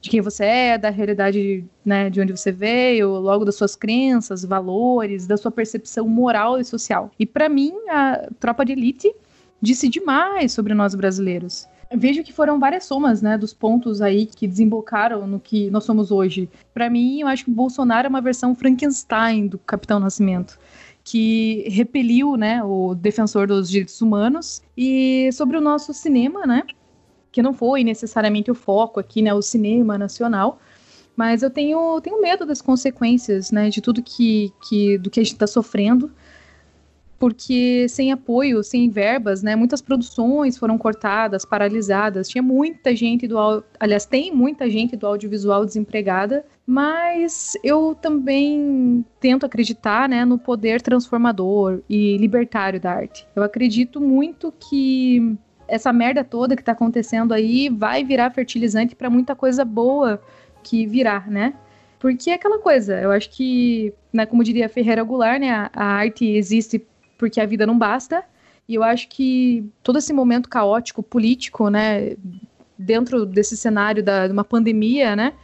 De 0.00 0.08
quem 0.08 0.20
você 0.20 0.44
é, 0.44 0.78
da 0.78 0.90
realidade 0.90 1.64
né, 1.84 2.08
de 2.08 2.20
onde 2.20 2.30
você 2.30 2.52
veio, 2.52 3.10
logo 3.14 3.44
das 3.44 3.56
suas 3.56 3.74
crenças, 3.74 4.44
valores, 4.44 5.26
da 5.26 5.36
sua 5.36 5.50
percepção 5.50 6.06
moral 6.06 6.60
e 6.60 6.64
social. 6.64 7.10
E 7.18 7.26
para 7.26 7.48
mim, 7.48 7.74
a 7.90 8.28
Tropa 8.38 8.64
de 8.64 8.74
Elite 8.74 9.12
disse 9.60 9.88
demais 9.88 10.52
sobre 10.52 10.74
nós 10.74 10.94
brasileiros. 10.94 11.66
vejo 11.94 12.22
que 12.22 12.32
foram 12.32 12.58
várias 12.58 12.84
somas, 12.84 13.22
né, 13.22 13.38
dos 13.38 13.54
pontos 13.54 14.02
aí 14.02 14.26
que 14.26 14.46
desembocaram 14.46 15.26
no 15.26 15.40
que 15.40 15.70
nós 15.70 15.84
somos 15.84 16.10
hoje. 16.10 16.48
Para 16.74 16.90
mim, 16.90 17.20
eu 17.20 17.26
acho 17.26 17.44
que 17.44 17.50
o 17.50 17.54
Bolsonaro 17.54 18.06
é 18.06 18.10
uma 18.10 18.20
versão 18.20 18.54
Frankenstein 18.54 19.46
do 19.46 19.58
Capitão 19.58 19.98
Nascimento 19.98 20.58
que 21.10 21.64
repeliu, 21.70 22.36
né, 22.36 22.62
o 22.62 22.94
defensor 22.94 23.46
dos 23.46 23.70
direitos 23.70 24.02
humanos 24.02 24.62
e 24.76 25.30
sobre 25.32 25.56
o 25.56 25.60
nosso 25.60 25.94
cinema, 25.94 26.46
né, 26.46 26.62
que 27.32 27.40
não 27.40 27.54
foi 27.54 27.82
necessariamente 27.82 28.50
o 28.50 28.54
foco 28.54 29.00
aqui, 29.00 29.22
né, 29.22 29.32
o 29.32 29.40
cinema 29.40 29.96
nacional, 29.96 30.60
mas 31.16 31.42
eu 31.42 31.48
tenho, 31.48 31.98
tenho 32.02 32.20
medo 32.20 32.44
das 32.44 32.60
consequências, 32.60 33.50
né, 33.50 33.70
de 33.70 33.80
tudo 33.80 34.02
que, 34.02 34.52
que 34.68 34.98
do 34.98 35.08
que 35.08 35.18
a 35.18 35.22
gente 35.22 35.32
está 35.32 35.46
sofrendo 35.46 36.12
porque 37.18 37.88
sem 37.88 38.12
apoio, 38.12 38.62
sem 38.62 38.88
verbas, 38.88 39.42
né, 39.42 39.56
muitas 39.56 39.82
produções 39.82 40.56
foram 40.56 40.78
cortadas, 40.78 41.44
paralisadas. 41.44 42.28
Tinha 42.28 42.42
muita 42.42 42.94
gente 42.94 43.26
do, 43.26 43.64
aliás, 43.80 44.06
tem 44.06 44.32
muita 44.32 44.70
gente 44.70 44.96
do 44.96 45.06
audiovisual 45.06 45.64
desempregada, 45.66 46.44
mas 46.64 47.56
eu 47.64 47.96
também 48.00 49.04
tento 49.18 49.44
acreditar, 49.44 50.08
né, 50.08 50.24
no 50.24 50.38
poder 50.38 50.80
transformador 50.80 51.80
e 51.88 52.16
libertário 52.18 52.80
da 52.80 52.92
arte. 52.92 53.26
Eu 53.34 53.42
acredito 53.42 54.00
muito 54.00 54.52
que 54.52 55.36
essa 55.66 55.92
merda 55.92 56.22
toda 56.22 56.54
que 56.54 56.62
está 56.62 56.72
acontecendo 56.72 57.34
aí 57.34 57.68
vai 57.68 58.04
virar 58.04 58.30
fertilizante 58.30 58.94
para 58.94 59.10
muita 59.10 59.34
coisa 59.34 59.64
boa 59.64 60.22
que 60.62 60.86
virá, 60.86 61.24
né? 61.26 61.54
Porque 61.98 62.30
é 62.30 62.34
aquela 62.34 62.60
coisa, 62.60 63.00
eu 63.00 63.10
acho 63.10 63.28
que, 63.30 63.92
né, 64.12 64.24
como 64.24 64.44
diria 64.44 64.68
Ferreira 64.68 65.02
Goulart, 65.02 65.40
né, 65.40 65.68
a 65.72 65.84
arte 65.84 66.24
existe 66.24 66.86
porque 67.18 67.40
a 67.40 67.46
vida 67.46 67.66
não 67.66 67.76
basta. 67.76 68.24
E 68.68 68.74
eu 68.74 68.82
acho 68.82 69.08
que 69.08 69.68
todo 69.82 69.98
esse 69.98 70.12
momento 70.12 70.48
caótico 70.48 71.02
político, 71.02 71.68
né, 71.68 72.16
dentro 72.78 73.26
desse 73.26 73.56
cenário 73.56 74.02
da, 74.02 74.26
de 74.26 74.32
uma 74.32 74.44
pandemia, 74.44 75.16
né, 75.16 75.34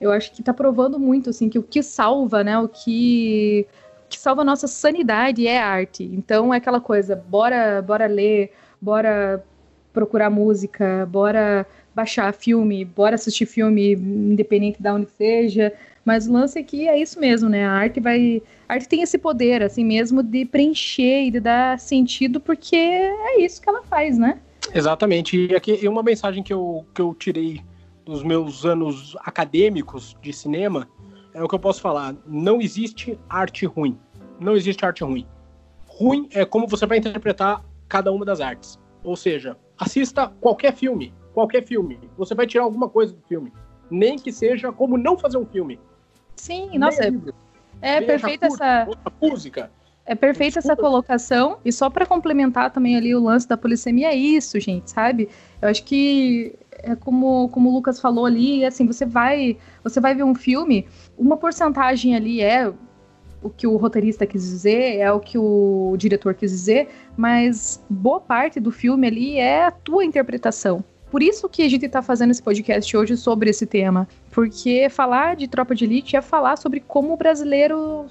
eu 0.00 0.10
acho 0.12 0.32
que 0.32 0.40
está 0.40 0.54
provando 0.54 0.98
muito 0.98 1.28
assim 1.28 1.48
que 1.48 1.58
o 1.58 1.62
que 1.62 1.82
salva, 1.82 2.42
né, 2.44 2.58
o 2.58 2.68
que 2.68 3.66
que 4.08 4.18
salva 4.18 4.42
a 4.42 4.44
nossa 4.44 4.66
sanidade 4.66 5.46
é 5.46 5.58
arte. 5.58 6.04
Então 6.04 6.52
é 6.52 6.56
aquela 6.56 6.80
coisa, 6.80 7.14
bora, 7.14 7.80
bora 7.80 8.06
ler, 8.06 8.52
bora 8.80 9.44
procurar 9.92 10.30
música, 10.30 11.06
bora 11.06 11.64
baixar 11.94 12.32
filme, 12.32 12.84
bora 12.84 13.14
assistir 13.14 13.46
filme 13.46 13.92
independente 13.92 14.82
da 14.82 14.94
onde 14.94 15.08
seja, 15.10 15.72
mas 16.04 16.26
o 16.26 16.32
lance 16.32 16.58
aqui 16.58 16.88
é 16.88 16.98
isso 17.00 17.20
mesmo, 17.20 17.48
né? 17.48 17.64
A 17.64 17.72
arte 17.72 18.00
vai. 18.00 18.42
A 18.68 18.74
arte 18.74 18.88
tem 18.88 19.02
esse 19.02 19.18
poder, 19.18 19.62
assim 19.62 19.84
mesmo, 19.84 20.22
de 20.22 20.44
preencher 20.44 21.24
e 21.24 21.30
de 21.30 21.40
dar 21.40 21.78
sentido, 21.78 22.40
porque 22.40 22.76
é 22.76 23.40
isso 23.40 23.60
que 23.60 23.68
ela 23.68 23.82
faz, 23.82 24.18
né? 24.18 24.40
Exatamente. 24.74 25.46
E 25.46 25.54
aqui 25.54 25.86
uma 25.86 26.02
mensagem 26.02 26.42
que 26.42 26.52
eu, 26.52 26.84
que 26.94 27.00
eu 27.00 27.14
tirei 27.14 27.60
dos 28.04 28.22
meus 28.22 28.64
anos 28.64 29.16
acadêmicos 29.20 30.16
de 30.22 30.32
cinema 30.32 30.88
é 31.34 31.42
o 31.42 31.48
que 31.48 31.54
eu 31.54 31.58
posso 31.58 31.80
falar. 31.80 32.14
Não 32.26 32.60
existe 32.60 33.18
arte 33.28 33.66
ruim. 33.66 33.98
Não 34.38 34.56
existe 34.56 34.84
arte 34.84 35.04
ruim. 35.04 35.26
Ruim 35.86 36.28
é 36.32 36.44
como 36.44 36.66
você 36.66 36.86
vai 36.86 36.98
interpretar 36.98 37.64
cada 37.88 38.10
uma 38.10 38.24
das 38.24 38.40
artes. 38.40 38.78
Ou 39.04 39.16
seja, 39.16 39.56
assista 39.78 40.28
qualquer 40.40 40.74
filme. 40.74 41.14
Qualquer 41.32 41.64
filme. 41.64 41.98
Você 42.16 42.34
vai 42.34 42.46
tirar 42.46 42.64
alguma 42.64 42.88
coisa 42.88 43.12
do 43.12 43.22
filme. 43.22 43.52
Nem 43.90 44.16
que 44.16 44.32
seja 44.32 44.72
como 44.72 44.96
não 44.96 45.18
fazer 45.18 45.36
um 45.36 45.46
filme. 45.46 45.78
Sim, 46.40 46.78
nossa, 46.78 47.04
é, 47.82 47.96
é 47.96 48.00
perfeita 48.00 48.46
essa 48.46 48.88
música. 49.20 49.70
É 50.06 50.14
perfeita 50.14 50.58
essa 50.58 50.74
colocação. 50.74 51.58
E 51.62 51.70
só 51.70 51.90
para 51.90 52.06
complementar 52.06 52.70
também 52.72 52.96
ali 52.96 53.14
o 53.14 53.22
lance 53.22 53.46
da 53.46 53.58
polissemia, 53.58 54.08
é 54.08 54.14
isso, 54.14 54.58
gente, 54.58 54.90
sabe? 54.90 55.28
Eu 55.60 55.68
acho 55.68 55.84
que 55.84 56.58
é 56.82 56.96
como, 56.96 57.50
como 57.50 57.68
o 57.68 57.74
Lucas 57.74 58.00
falou 58.00 58.24
ali, 58.24 58.64
assim, 58.64 58.86
você 58.86 59.04
vai, 59.04 59.58
você 59.84 60.00
vai 60.00 60.14
ver 60.14 60.24
um 60.24 60.34
filme, 60.34 60.88
uma 61.18 61.36
porcentagem 61.36 62.16
ali 62.16 62.40
é 62.40 62.72
o 63.42 63.50
que 63.50 63.66
o 63.66 63.76
roteirista 63.76 64.26
quis 64.26 64.42
dizer, 64.42 64.96
é 64.96 65.12
o 65.12 65.20
que 65.20 65.36
o 65.36 65.94
diretor 65.98 66.34
quis 66.34 66.50
dizer, 66.50 66.88
mas 67.16 67.84
boa 67.88 68.18
parte 68.18 68.58
do 68.58 68.70
filme 68.70 69.06
ali 69.06 69.36
é 69.36 69.66
a 69.66 69.70
tua 69.70 70.06
interpretação. 70.06 70.82
Por 71.10 71.22
isso 71.22 71.48
que 71.48 71.62
a 71.62 71.68
gente 71.68 71.86
está 71.86 72.00
fazendo 72.00 72.30
esse 72.30 72.42
podcast 72.42 72.96
hoje 72.96 73.16
sobre 73.16 73.50
esse 73.50 73.66
tema. 73.66 74.08
Porque 74.30 74.88
falar 74.88 75.36
de 75.36 75.48
Tropa 75.48 75.74
de 75.74 75.84
Elite 75.84 76.16
é 76.16 76.22
falar 76.22 76.56
sobre 76.56 76.80
como 76.80 77.12
o 77.12 77.16
brasileiro 77.16 78.06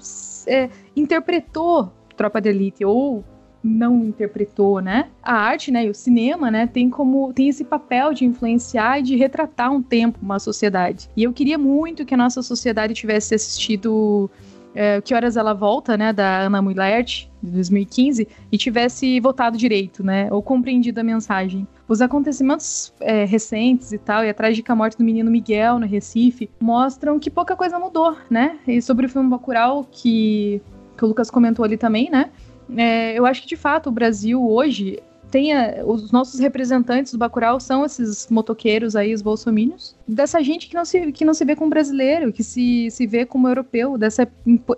é, 0.46 0.68
interpretou 0.94 1.90
Tropa 2.16 2.40
de 2.40 2.50
Elite, 2.50 2.84
ou 2.84 3.24
não 3.62 4.04
interpretou, 4.04 4.80
né? 4.80 5.10
A 5.22 5.34
arte, 5.34 5.70
né, 5.70 5.84
e 5.84 5.90
o 5.90 5.94
cinema, 5.94 6.50
né, 6.50 6.66
tem 6.66 6.88
como 6.88 7.32
tem 7.32 7.48
esse 7.48 7.64
papel 7.64 8.12
de 8.12 8.24
influenciar 8.24 9.00
e 9.00 9.02
de 9.02 9.16
retratar 9.16 9.70
um 9.72 9.82
tempo, 9.82 10.18
uma 10.22 10.38
sociedade. 10.38 11.08
E 11.16 11.22
eu 11.22 11.32
queria 11.32 11.58
muito 11.58 12.04
que 12.04 12.14
a 12.14 12.16
nossa 12.16 12.42
sociedade 12.42 12.94
tivesse 12.94 13.34
assistido 13.34 14.30
é, 14.74 15.00
Que 15.00 15.14
Horas 15.14 15.36
Ela 15.36 15.52
Volta, 15.52 15.96
né, 15.96 16.12
da 16.12 16.40
Ana 16.40 16.62
Mullert, 16.62 17.28
de 17.42 17.50
2015, 17.50 18.28
e 18.50 18.58
tivesse 18.58 19.18
votado 19.20 19.56
direito, 19.56 20.04
né, 20.04 20.28
ou 20.30 20.42
compreendido 20.42 21.00
a 21.00 21.04
mensagem. 21.04 21.66
Os 21.88 22.00
acontecimentos 22.00 22.94
é, 23.00 23.24
recentes 23.24 23.92
e 23.92 23.98
tal, 23.98 24.24
e 24.24 24.30
a 24.30 24.34
trágica 24.34 24.74
morte 24.74 24.96
do 24.96 25.04
menino 25.04 25.30
Miguel 25.30 25.78
no 25.78 25.86
Recife, 25.86 26.48
mostram 26.60 27.18
que 27.18 27.30
pouca 27.30 27.56
coisa 27.56 27.78
mudou, 27.78 28.16
né? 28.30 28.58
E 28.66 28.80
sobre 28.80 29.06
o 29.06 29.08
filme 29.08 29.28
Bacurau, 29.28 29.84
que, 29.90 30.62
que 30.96 31.04
o 31.04 31.08
Lucas 31.08 31.30
comentou 31.30 31.64
ali 31.64 31.76
também, 31.76 32.08
né? 32.08 32.30
É, 32.76 33.18
eu 33.18 33.26
acho 33.26 33.42
que, 33.42 33.48
de 33.48 33.56
fato, 33.56 33.88
o 33.88 33.92
Brasil 33.92 34.48
hoje 34.48 35.00
tenha 35.30 35.82
os 35.86 36.10
nossos 36.10 36.40
representantes 36.40 37.12
do 37.12 37.18
Bacurau 37.18 37.60
são 37.60 37.84
esses 37.84 38.26
motoqueiros 38.28 38.96
aí, 38.96 39.14
os 39.14 39.22
bolsomínios, 39.22 39.96
dessa 40.06 40.42
gente 40.42 40.68
que 40.68 40.74
não 40.74 40.84
se, 40.84 41.12
que 41.12 41.24
não 41.24 41.32
se 41.32 41.44
vê 41.44 41.54
como 41.54 41.70
brasileiro, 41.70 42.32
que 42.32 42.42
se, 42.42 42.90
se 42.90 43.06
vê 43.06 43.24
como 43.24 43.48
europeu, 43.48 43.96
dessa, 43.96 44.28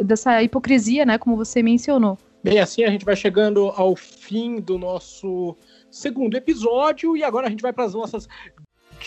dessa 0.05 0.43
hipocrisia, 0.43 1.07
né, 1.07 1.19
como 1.19 1.37
você 1.37 1.63
mencionou. 1.63 2.19
Bem, 2.45 2.59
assim 2.59 2.85
a 2.85 2.91
gente 2.91 3.05
vai 3.05 3.17
chegando 3.17 3.73
ao 3.77 3.97
fim 3.97 4.61
do 4.61 4.77
nosso 4.77 5.57
segundo 5.91 6.37
episódio 6.37 7.17
e 7.17 7.23
agora 7.23 7.47
a 7.47 7.51
gente 7.51 7.63
vai 7.63 7.73
para 7.73 7.85
as 7.85 7.95
nossas 7.95 8.29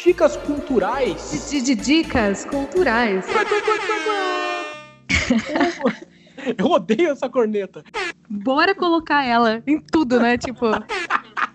dicas 0.03 0.37
culturais. 0.37 1.49
De, 1.49 1.61
de 1.61 1.75
dicas 1.75 2.45
culturais. 2.45 3.25
Eu 6.57 6.67
odeio 6.67 7.09
essa 7.09 7.29
corneta. 7.29 7.83
Bora 8.29 8.75
colocar 8.75 9.25
ela 9.25 9.63
em 9.65 9.79
tudo, 9.79 10.19
né? 10.19 10.37
Tipo. 10.37 10.67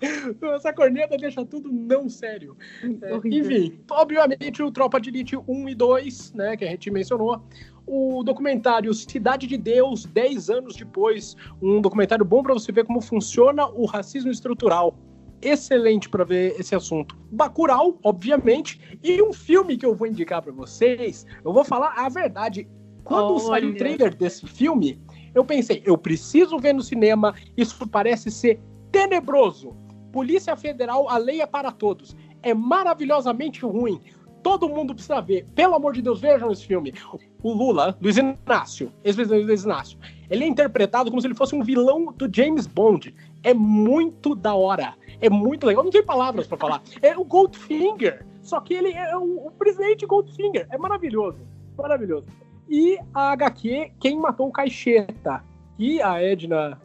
Essa 0.55 0.73
corneta 0.73 1.17
deixa 1.17 1.45
tudo 1.45 1.71
não 1.73 2.09
sério. 2.09 2.57
É, 2.83 3.17
enfim, 3.29 3.81
obviamente 3.91 4.63
o 4.63 4.71
Tropa 4.71 5.01
de 5.01 5.11
Elite 5.11 5.37
1 5.37 5.69
e 5.69 5.75
2, 5.75 6.33
né, 6.33 6.57
que 6.57 6.65
a 6.65 6.69
gente 6.69 6.91
mencionou. 6.91 7.43
O 7.87 8.23
documentário 8.23 8.93
Cidade 8.95 9.47
de 9.47 9.57
Deus, 9.57 10.05
10 10.05 10.51
anos 10.51 10.77
depois, 10.77 11.37
um 11.61 11.81
documentário 11.81 12.25
bom 12.25 12.43
para 12.43 12.55
você 12.55 12.71
ver 12.71 12.85
como 12.85 13.01
funciona 13.01 13.67
o 13.67 13.85
racismo 13.85 14.31
estrutural. 14.31 14.97
Excelente 15.43 16.09
para 16.09 16.23
ver 16.23 16.55
esse 16.61 16.75
assunto. 16.75 17.17
Bacurau, 17.33 17.99
obviamente, 18.05 18.99
e 19.03 19.21
um 19.23 19.33
filme 19.33 19.77
que 19.77 19.87
eu 19.87 19.95
vou 19.95 20.07
indicar 20.07 20.43
para 20.43 20.53
vocês. 20.53 21.27
Eu 21.45 21.53
vou 21.53 21.65
falar 21.65 21.95
a 21.97 22.09
verdade. 22.09 22.69
Quando 23.03 23.33
Olha. 23.33 23.41
saiu 23.41 23.71
o 23.71 23.77
trailer 23.77 24.15
desse 24.15 24.47
filme, 24.47 25.01
eu 25.35 25.45
pensei, 25.45 25.83
eu 25.85 25.97
preciso 25.97 26.59
ver 26.59 26.75
no 26.75 26.83
cinema, 26.83 27.35
isso 27.57 27.89
parece 27.89 28.31
ser 28.31 28.61
tenebroso. 28.93 29.75
Polícia 30.12 30.57
Federal, 30.57 31.09
a 31.09 31.16
lei 31.16 31.40
é 31.40 31.46
para 31.46 31.70
todos. 31.70 32.16
É 32.42 32.55
maravilhosamente 32.55 33.64
ruim. 33.64 34.01
Todo 34.42 34.68
mundo 34.68 34.94
precisa 34.94 35.20
ver. 35.20 35.46
Pelo 35.55 35.75
amor 35.75 35.92
de 35.92 36.03
Deus, 36.03 36.20
vejam 36.20 36.51
esse 36.51 36.66
filme. 36.66 36.94
O 37.42 37.53
Lula, 37.53 37.96
Luiz 38.01 38.16
Inácio, 38.16 38.92
ex-presidente 39.05 39.44
Luiz 39.44 39.64
Inácio, 39.64 39.99
ele 40.31 40.44
é 40.44 40.46
interpretado 40.46 41.11
como 41.11 41.20
se 41.20 41.27
ele 41.27 41.35
fosse 41.35 41.55
um 41.55 41.62
vilão 41.62 42.07
do 42.12 42.29
James 42.35 42.66
Bond. 42.66 43.14
É 43.42 43.53
muito 43.53 44.35
da 44.35 44.55
hora. 44.55 44.94
É 45.20 45.29
muito 45.29 45.66
legal. 45.66 45.85
Não 45.85 45.90
tem 45.90 46.05
palavras 46.05 46.46
para 46.46 46.57
falar. 46.57 46.83
É 47.03 47.16
o 47.16 47.25
Goldfinger. 47.25 48.25
Só 48.40 48.61
que 48.61 48.75
ele 48.75 48.92
é 48.92 49.16
o, 49.16 49.49
o 49.49 49.51
presidente 49.51 50.07
Goldfinger. 50.07 50.66
É 50.70 50.79
maravilhoso. 50.79 51.38
Maravilhoso. 51.77 52.27
E 52.68 52.99
a 53.12 53.33
HQ, 53.33 53.92
Quem 54.01 54.18
Matou 54.18 54.49
o 54.49 54.53
Caixeta. 54.53 55.44
E 55.79 56.01
a 56.01 56.23
Edna 56.23 56.81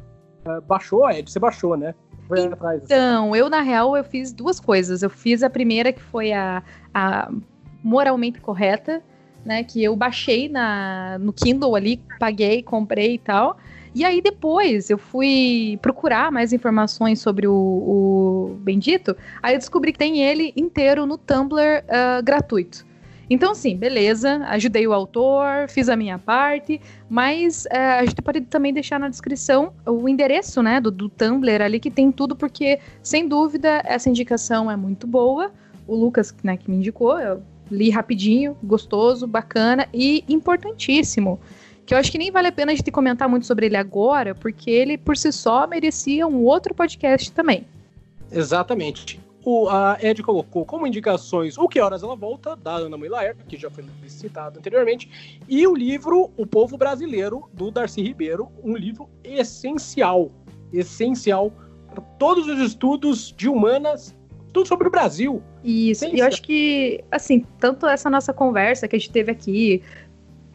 uh, 0.47 0.61
baixou, 0.61 1.05
a 1.05 1.17
Ed, 1.17 1.29
você 1.29 1.39
baixou, 1.39 1.77
né? 1.77 1.93
Então, 2.83 3.35
eu 3.35 3.49
na 3.49 3.61
real 3.61 3.95
eu 3.95 4.03
fiz 4.03 4.31
duas 4.31 4.59
coisas. 4.59 5.03
Eu 5.03 5.09
fiz 5.09 5.43
a 5.43 5.49
primeira 5.49 5.91
que 5.93 6.01
foi 6.01 6.33
a, 6.33 6.63
a 6.93 7.31
moralmente 7.83 8.39
correta, 8.39 9.01
né? 9.45 9.63
Que 9.63 9.83
eu 9.83 9.95
baixei 9.95 10.49
na, 10.49 11.17
no 11.19 11.31
Kindle 11.31 11.75
ali, 11.75 12.01
paguei, 12.19 12.63
comprei 12.63 13.15
e 13.15 13.19
tal. 13.19 13.57
E 13.93 14.03
aí 14.03 14.21
depois 14.21 14.89
eu 14.89 14.97
fui 14.97 15.79
procurar 15.81 16.29
mais 16.29 16.51
informações 16.51 17.21
sobre 17.21 17.47
o, 17.47 17.53
o 17.53 18.57
Bendito. 18.59 19.15
Aí 19.41 19.55
eu 19.55 19.59
descobri 19.59 19.93
que 19.93 19.99
tem 19.99 20.21
ele 20.21 20.51
inteiro 20.55 21.05
no 21.05 21.17
Tumblr 21.17 21.61
uh, 21.61 22.21
gratuito. 22.21 22.85
Então, 23.29 23.55
sim, 23.55 23.75
beleza, 23.75 24.38
ajudei 24.47 24.85
o 24.88 24.93
autor, 24.93 25.67
fiz 25.67 25.89
a 25.89 25.95
minha 25.95 26.19
parte, 26.19 26.79
mas 27.09 27.65
é, 27.67 27.99
a 27.99 28.05
gente 28.05 28.21
pode 28.21 28.41
também 28.41 28.71
deixar 28.71 28.99
na 28.99 29.09
descrição 29.09 29.73
o 29.85 30.07
endereço, 30.07 30.61
né, 30.61 30.79
do, 30.79 30.91
do 30.91 31.09
Tumblr 31.09 31.61
ali, 31.61 31.79
que 31.79 31.89
tem 31.89 32.11
tudo, 32.11 32.35
porque, 32.35 32.79
sem 33.01 33.27
dúvida, 33.27 33.81
essa 33.85 34.09
indicação 34.09 34.69
é 34.69 34.75
muito 34.75 35.07
boa. 35.07 35.51
O 35.88 35.95
Lucas, 35.95 36.35
né, 36.43 36.55
que 36.55 36.69
me 36.69 36.77
indicou, 36.77 37.19
eu 37.19 37.41
li 37.69 37.89
rapidinho, 37.89 38.55
gostoso, 38.63 39.25
bacana 39.25 39.88
e 39.91 40.23
importantíssimo. 40.29 41.39
Que 41.83 41.93
eu 41.93 41.97
acho 41.97 42.11
que 42.11 42.17
nem 42.17 42.31
vale 42.31 42.47
a 42.47 42.51
pena 42.51 42.71
a 42.71 42.75
gente 42.75 42.91
comentar 42.91 43.27
muito 43.27 43.45
sobre 43.45 43.67
ele 43.67 43.77
agora, 43.77 44.35
porque 44.35 44.69
ele, 44.69 44.97
por 44.97 45.17
si 45.17 45.31
só, 45.31 45.65
merecia 45.67 46.27
um 46.27 46.43
outro 46.43 46.73
podcast 46.73 47.31
também. 47.31 47.65
Exatamente 48.31 49.24
o, 49.45 49.69
a 49.69 49.97
Ed 50.01 50.23
colocou 50.23 50.65
como 50.65 50.88
indicações 50.88 51.55
O 51.55 51.69
Que 51.69 51.79
Horas 51.79 52.01
Ela 52.01 52.15
Volta, 52.15 52.55
da 52.55 52.77
Ana 52.77 52.97
Miller, 52.97 53.38
que 53.47 53.55
já 53.55 53.69
foi 53.69 53.86
citado 54.08 54.58
anteriormente, 54.58 55.39
e 55.47 55.65
o 55.67 55.75
livro 55.75 56.31
O 56.36 56.47
Povo 56.47 56.75
Brasileiro, 56.77 57.47
do 57.53 57.69
Darcy 57.69 58.01
Ribeiro, 58.01 58.49
um 58.63 58.75
livro 58.75 59.08
essencial, 59.23 60.31
essencial 60.73 61.53
para 61.93 62.01
todos 62.17 62.47
os 62.47 62.60
estudos 62.60 63.34
de 63.38 63.47
humanas, 63.47 64.15
tudo 64.51 64.67
sobre 64.67 64.88
o 64.88 64.91
Brasil. 64.91 65.43
Isso, 65.63 66.05
e 66.05 66.19
eu 66.19 66.25
acho 66.25 66.41
que, 66.41 67.03
assim, 67.12 67.45
tanto 67.60 67.86
essa 67.86 68.10
nossa 68.10 68.34
conversa 68.34 68.88
que 68.88 68.95
a 68.95 68.99
gente 68.99 69.12
teve 69.12 69.31
aqui, 69.31 69.84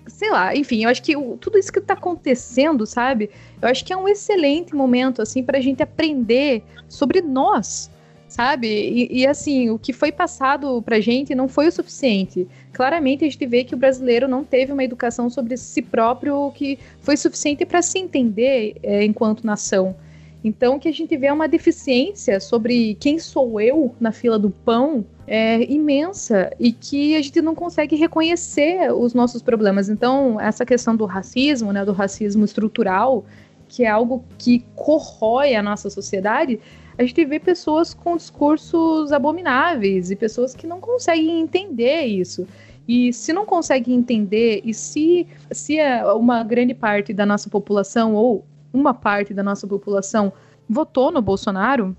sei 0.08 0.32
lá, 0.32 0.54
enfim, 0.56 0.82
eu 0.82 0.90
acho 0.90 1.02
que 1.02 1.16
o, 1.16 1.36
tudo 1.36 1.58
isso 1.58 1.72
que 1.72 1.78
está 1.78 1.94
acontecendo, 1.94 2.84
sabe? 2.86 3.30
Eu 3.62 3.68
acho 3.68 3.84
que 3.84 3.92
é 3.92 3.96
um 3.96 4.08
excelente 4.08 4.74
momento, 4.74 5.22
assim, 5.22 5.44
para 5.44 5.58
a 5.58 5.60
gente 5.60 5.80
aprender 5.80 6.64
sobre 6.88 7.20
nós, 7.20 7.88
sabe? 8.30 8.68
E, 8.68 9.20
e, 9.20 9.26
assim, 9.26 9.70
o 9.70 9.78
que 9.78 9.92
foi 9.92 10.12
passado 10.12 10.80
pra 10.82 11.00
gente 11.00 11.34
não 11.34 11.48
foi 11.48 11.66
o 11.66 11.72
suficiente. 11.72 12.46
Claramente 12.72 13.24
a 13.24 13.28
gente 13.28 13.44
vê 13.44 13.64
que 13.64 13.74
o 13.74 13.76
brasileiro 13.76 14.28
não 14.28 14.44
teve 14.44 14.72
uma 14.72 14.84
educação 14.84 15.28
sobre 15.28 15.56
si 15.56 15.82
próprio 15.82 16.52
que 16.52 16.78
foi 17.00 17.16
suficiente 17.16 17.66
para 17.66 17.82
se 17.82 17.98
entender 17.98 18.76
é, 18.84 19.04
enquanto 19.04 19.44
nação. 19.44 19.96
Então, 20.44 20.78
que 20.78 20.88
a 20.88 20.92
gente 20.92 21.14
vê 21.16 21.30
uma 21.30 21.48
deficiência 21.48 22.40
sobre 22.40 22.94
quem 22.94 23.18
sou 23.18 23.60
eu 23.60 23.94
na 24.00 24.12
fila 24.12 24.38
do 24.38 24.48
pão 24.48 25.04
é 25.26 25.62
imensa 25.70 26.50
e 26.58 26.72
que 26.72 27.16
a 27.16 27.20
gente 27.20 27.42
não 27.42 27.54
consegue 27.54 27.96
reconhecer 27.96 28.92
os 28.94 29.12
nossos 29.12 29.42
problemas. 29.42 29.88
Então, 29.88 30.40
essa 30.40 30.64
questão 30.64 30.94
do 30.96 31.04
racismo, 31.04 31.72
né, 31.72 31.84
do 31.84 31.92
racismo 31.92 32.44
estrutural, 32.44 33.24
que 33.68 33.84
é 33.84 33.88
algo 33.88 34.24
que 34.38 34.64
corrói 34.74 35.54
a 35.54 35.62
nossa 35.62 35.90
sociedade, 35.90 36.58
a 37.00 37.02
gente 37.02 37.24
vê 37.24 37.40
pessoas 37.40 37.94
com 37.94 38.14
discursos 38.14 39.10
abomináveis 39.10 40.10
e 40.10 40.16
pessoas 40.16 40.54
que 40.54 40.66
não 40.66 40.82
conseguem 40.82 41.40
entender 41.40 42.02
isso. 42.02 42.46
E 42.86 43.10
se 43.10 43.32
não 43.32 43.46
conseguem 43.46 43.94
entender, 43.94 44.60
e 44.62 44.74
se, 44.74 45.26
se 45.50 45.78
é 45.78 46.04
uma 46.12 46.44
grande 46.44 46.74
parte 46.74 47.14
da 47.14 47.24
nossa 47.24 47.48
população, 47.48 48.14
ou 48.14 48.44
uma 48.70 48.92
parte 48.92 49.32
da 49.32 49.42
nossa 49.42 49.66
população, 49.66 50.30
votou 50.68 51.10
no 51.10 51.22
Bolsonaro 51.22 51.96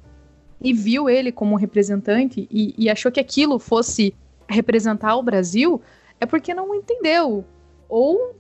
e 0.64 0.72
viu 0.72 1.10
ele 1.10 1.32
como 1.32 1.56
representante 1.56 2.48
e, 2.52 2.76
e 2.78 2.88
achou 2.88 3.12
que 3.12 3.20
aquilo 3.20 3.58
fosse 3.58 4.14
representar 4.48 5.16
o 5.16 5.24
Brasil, 5.24 5.82
é 6.20 6.28
porque 6.28 6.54
não 6.54 6.76
entendeu. 6.76 7.44
Ou 7.90 8.36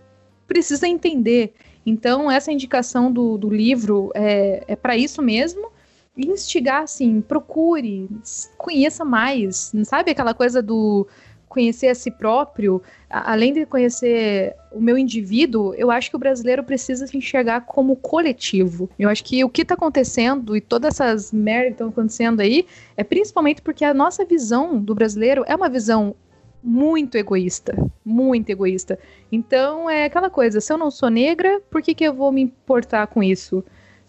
precisa 0.45 0.87
entender. 0.87 1.55
Então, 1.83 2.29
essa 2.29 2.51
indicação 2.51 3.11
do, 3.11 3.35
do 3.35 3.49
livro 3.49 4.11
é, 4.13 4.63
é 4.67 4.75
para 4.75 4.95
isso 4.95 5.23
mesmo 5.23 5.71
instigar, 6.17 6.83
assim, 6.83 7.21
procure, 7.21 8.09
conheça 8.57 9.05
mais, 9.05 9.71
sabe 9.83 10.11
aquela 10.11 10.33
coisa 10.33 10.61
do 10.61 11.07
conhecer 11.51 11.87
a 11.87 11.95
si 11.95 12.09
próprio, 12.09 12.81
além 13.09 13.51
de 13.51 13.65
conhecer 13.65 14.55
o 14.71 14.79
meu 14.79 14.97
indivíduo, 14.97 15.73
eu 15.75 15.91
acho 15.91 16.09
que 16.09 16.15
o 16.15 16.19
brasileiro 16.19 16.63
precisa 16.63 17.05
se 17.05 17.17
enxergar 17.17 17.65
como 17.65 17.97
coletivo. 17.97 18.89
Eu 18.97 19.09
acho 19.09 19.21
que 19.21 19.43
o 19.43 19.49
que 19.49 19.63
está 19.63 19.73
acontecendo 19.73 20.55
e 20.55 20.61
todas 20.61 20.95
essas 20.95 21.33
merdas 21.33 21.67
que 21.67 21.73
estão 21.73 21.89
acontecendo 21.89 22.39
aí 22.39 22.65
é 22.95 23.03
principalmente 23.03 23.61
porque 23.61 23.83
a 23.83 23.93
nossa 23.93 24.23
visão 24.23 24.79
do 24.79 24.95
brasileiro 24.95 25.43
é 25.45 25.53
uma 25.53 25.67
visão 25.67 26.15
muito 26.63 27.17
egoísta, 27.17 27.75
muito 28.05 28.49
egoísta. 28.49 28.97
Então 29.29 29.89
é 29.89 30.05
aquela 30.05 30.29
coisa, 30.29 30.61
se 30.61 30.71
eu 30.71 30.77
não 30.77 30.89
sou 30.89 31.09
negra, 31.09 31.61
por 31.69 31.81
que, 31.81 31.93
que 31.93 32.05
eu 32.05 32.13
vou 32.13 32.31
me 32.31 32.41
importar 32.41 33.07
com 33.07 33.21
isso? 33.21 33.61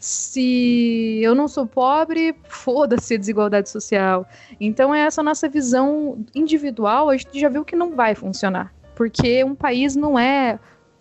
Se 0.02 1.20
eu 1.22 1.32
não 1.32 1.46
sou 1.46 1.64
pobre, 1.64 2.34
foda-se 2.48 3.14
a 3.14 3.18
desigualdade 3.18 3.70
social. 3.70 4.26
Então, 4.60 4.92
é 4.92 5.02
essa 5.02 5.22
nossa 5.22 5.48
visão 5.48 6.26
individual, 6.34 7.08
a 7.08 7.16
gente 7.16 7.38
já 7.38 7.48
viu 7.48 7.64
que 7.64 7.76
não 7.76 7.94
vai 7.94 8.16
funcionar. 8.16 8.74
Porque 8.96 9.44
um 9.44 9.54
país 9.54 9.94
não 9.94 10.18
é 10.18 10.58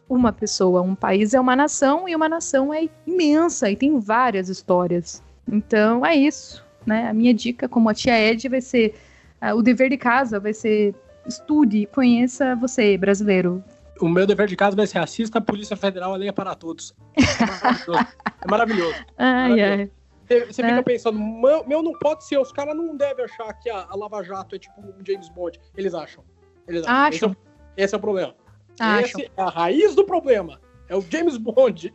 uma 0.07 0.31
pessoa, 0.31 0.83
um 0.83 0.93
país 0.93 1.33
é 1.33 1.39
uma 1.39 1.55
nação 1.55 2.07
e 2.07 2.15
uma 2.15 2.29
nação 2.29 2.71
é 2.71 2.87
imensa 3.07 3.71
e 3.71 3.75
tem 3.75 3.99
várias 3.99 4.49
histórias. 4.49 5.23
Então, 5.51 6.05
é 6.05 6.15
isso. 6.15 6.63
Né? 6.85 7.09
A 7.09 7.13
minha 7.13 7.33
dica, 7.33 7.67
como 7.67 7.89
a 7.89 7.95
tia 7.95 8.19
Ed, 8.19 8.47
vai 8.47 8.61
ser: 8.61 8.93
uh, 9.41 9.55
o 9.55 9.63
dever 9.63 9.89
de 9.89 9.97
casa 9.97 10.39
vai 10.39 10.53
ser 10.53 10.93
estude, 11.25 11.87
conheça 11.87 12.55
você, 12.55 12.97
brasileiro 12.97 13.63
o 14.01 14.09
meu 14.09 14.25
dever 14.25 14.47
de 14.47 14.55
casa 14.55 14.75
vai 14.75 14.87
ser 14.87 14.99
assista 14.99 15.37
a 15.37 15.41
Polícia 15.41 15.75
Federal, 15.75 16.13
a 16.13 16.17
lei 16.17 16.29
é 16.29 16.31
para 16.31 16.55
todos. 16.55 16.95
É 17.15 17.51
maravilhoso. 17.51 18.07
É 18.41 18.47
maravilhoso. 18.49 18.95
Ai, 19.17 19.89
Você 20.27 20.63
fica 20.63 20.67
é. 20.67 20.81
pensando, 20.81 21.19
meu, 21.19 21.67
meu, 21.67 21.83
não 21.83 21.93
pode 21.93 22.25
ser, 22.25 22.37
os 22.37 22.51
caras 22.51 22.75
não 22.75 22.95
devem 22.95 23.25
achar 23.25 23.53
que 23.53 23.69
a, 23.69 23.85
a, 23.89 23.95
Lava 23.95 24.23
Jato 24.23 24.55
é 24.55 24.59
tipo 24.59 24.79
um 24.81 24.93
James 25.05 25.29
Bond. 25.29 25.59
Eles 25.77 25.93
acham. 25.93 26.23
Eles 26.67 26.83
acham. 26.83 26.95
acham. 26.95 27.29
Esse, 27.31 27.37
é, 27.77 27.83
esse, 27.83 27.95
é, 27.95 27.97
o 27.97 28.01
problema. 28.01 28.35
Acham. 28.79 29.21
Esse 29.21 29.31
é 29.35 29.41
a 29.41 29.49
raiz 29.49 29.95
do 29.95 30.03
problema. 30.03 30.59
É 30.89 30.95
o 30.95 31.01
James 31.09 31.37
Bond. 31.37 31.93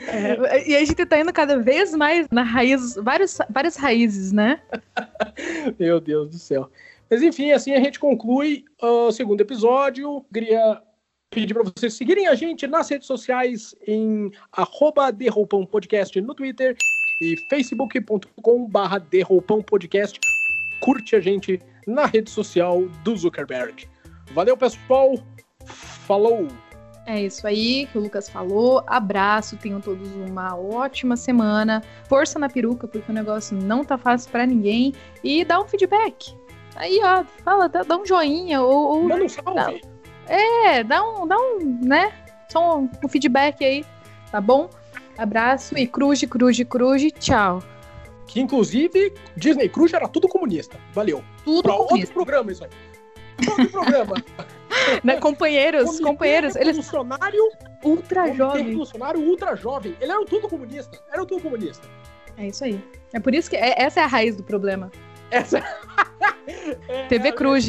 É, 0.00 0.68
e 0.68 0.74
a 0.74 0.84
gente 0.84 1.06
tá 1.06 1.20
indo 1.20 1.32
cada 1.32 1.58
vez 1.58 1.94
mais 1.94 2.26
na 2.30 2.42
raiz, 2.42 2.96
vários, 2.96 3.38
várias 3.48 3.76
raízes, 3.76 4.32
né? 4.32 4.60
Meu 5.78 6.00
Deus 6.00 6.28
do 6.30 6.38
céu. 6.38 6.68
Mas 7.08 7.22
enfim, 7.22 7.52
assim 7.52 7.74
a 7.74 7.78
gente 7.78 8.00
conclui 8.00 8.64
o 8.80 9.12
segundo 9.12 9.42
episódio. 9.42 10.24
Queria 10.32 10.82
pedir 11.32 11.54
para 11.54 11.62
vocês 11.64 11.94
seguirem 11.94 12.28
a 12.28 12.34
gente 12.34 12.66
nas 12.66 12.90
redes 12.90 13.06
sociais 13.06 13.74
em 13.86 14.30
arroba 14.52 15.10
Podcast 15.70 16.20
no 16.20 16.34
Twitter 16.34 16.76
e 17.20 17.36
facebook.com 17.48 18.68
barra 18.68 19.02
Podcast. 19.66 20.20
Curte 20.80 21.16
a 21.16 21.20
gente 21.20 21.58
na 21.86 22.04
rede 22.06 22.30
social 22.30 22.82
do 23.02 23.16
Zuckerberg. 23.16 23.88
Valeu, 24.32 24.56
pessoal. 24.56 25.14
Falou! 25.64 26.48
É 27.06 27.22
isso 27.22 27.46
aí 27.46 27.86
que 27.86 27.98
o 27.98 28.00
Lucas 28.00 28.28
falou. 28.28 28.84
Abraço, 28.86 29.56
tenham 29.56 29.80
todos 29.80 30.08
uma 30.14 30.56
ótima 30.56 31.16
semana. 31.16 31.82
Força 32.08 32.38
na 32.38 32.48
peruca, 32.48 32.86
porque 32.86 33.10
o 33.10 33.14
negócio 33.14 33.56
não 33.56 33.84
tá 33.84 33.96
fácil 33.98 34.30
para 34.30 34.46
ninguém. 34.46 34.92
E 35.24 35.44
dá 35.44 35.60
um 35.60 35.66
feedback. 35.66 36.36
Aí, 36.76 37.00
ó, 37.02 37.24
fala, 37.42 37.68
dá, 37.68 37.82
dá 37.82 37.96
um 37.96 38.06
joinha 38.06 38.60
ou. 38.62 38.96
ou 38.96 39.02
Manda 39.02 39.24
um 39.24 39.28
salve. 39.28 39.80
Dá, 39.82 39.91
é, 40.32 40.84
dá 40.84 41.02
um, 41.02 41.26
dá 41.26 41.36
um, 41.36 41.80
né? 41.82 42.12
Só 42.48 42.78
um, 42.78 42.88
um 43.04 43.08
feedback 43.08 43.64
aí, 43.64 43.84
tá 44.30 44.40
bom? 44.40 44.68
Abraço 45.18 45.76
e 45.76 45.86
cruze, 45.86 46.26
cruze, 46.26 46.64
cruze, 46.64 47.10
tchau. 47.10 47.62
Que 48.26 48.40
inclusive 48.40 49.12
Disney 49.36 49.68
Cruise 49.68 49.94
era 49.94 50.08
tudo 50.08 50.26
comunista. 50.26 50.78
Valeu. 50.94 51.22
Tudo 51.44 51.62
pra 51.62 51.72
comunista. 51.72 51.96
outro 51.96 52.14
programa 52.14 52.52
isso 52.52 52.64
aí. 52.64 52.70
Outro 53.46 53.70
programa. 53.70 54.14
né, 55.04 55.16
companheiros, 55.16 56.00
companheiros. 56.00 56.54
Revolucionário 56.54 57.42
ultra 57.84 58.32
jovem. 58.32 58.64
Revolucionário 58.64 59.20
ultra 59.20 59.54
jovem. 59.54 59.94
Eles 60.00 60.14
eram 60.14 60.24
tudo 60.24 60.48
comunista. 60.48 60.98
Eram 61.12 61.26
tudo 61.26 61.42
comunista. 61.42 61.86
É 62.38 62.46
isso 62.46 62.64
aí. 62.64 62.82
É 63.12 63.20
por 63.20 63.34
isso 63.34 63.50
que 63.50 63.56
é, 63.56 63.74
essa 63.82 64.00
é 64.00 64.04
a 64.04 64.06
raiz 64.06 64.36
do 64.36 64.42
problema. 64.42 64.90
Essa. 65.30 65.58
é, 66.88 67.06
TV 67.08 67.32
Cruz. 67.32 67.68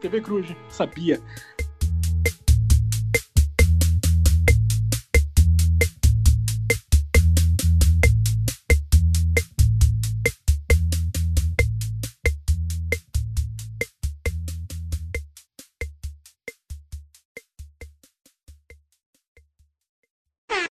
TV 0.00 0.20
Cruz, 0.20 0.48
sabia. 0.68 1.20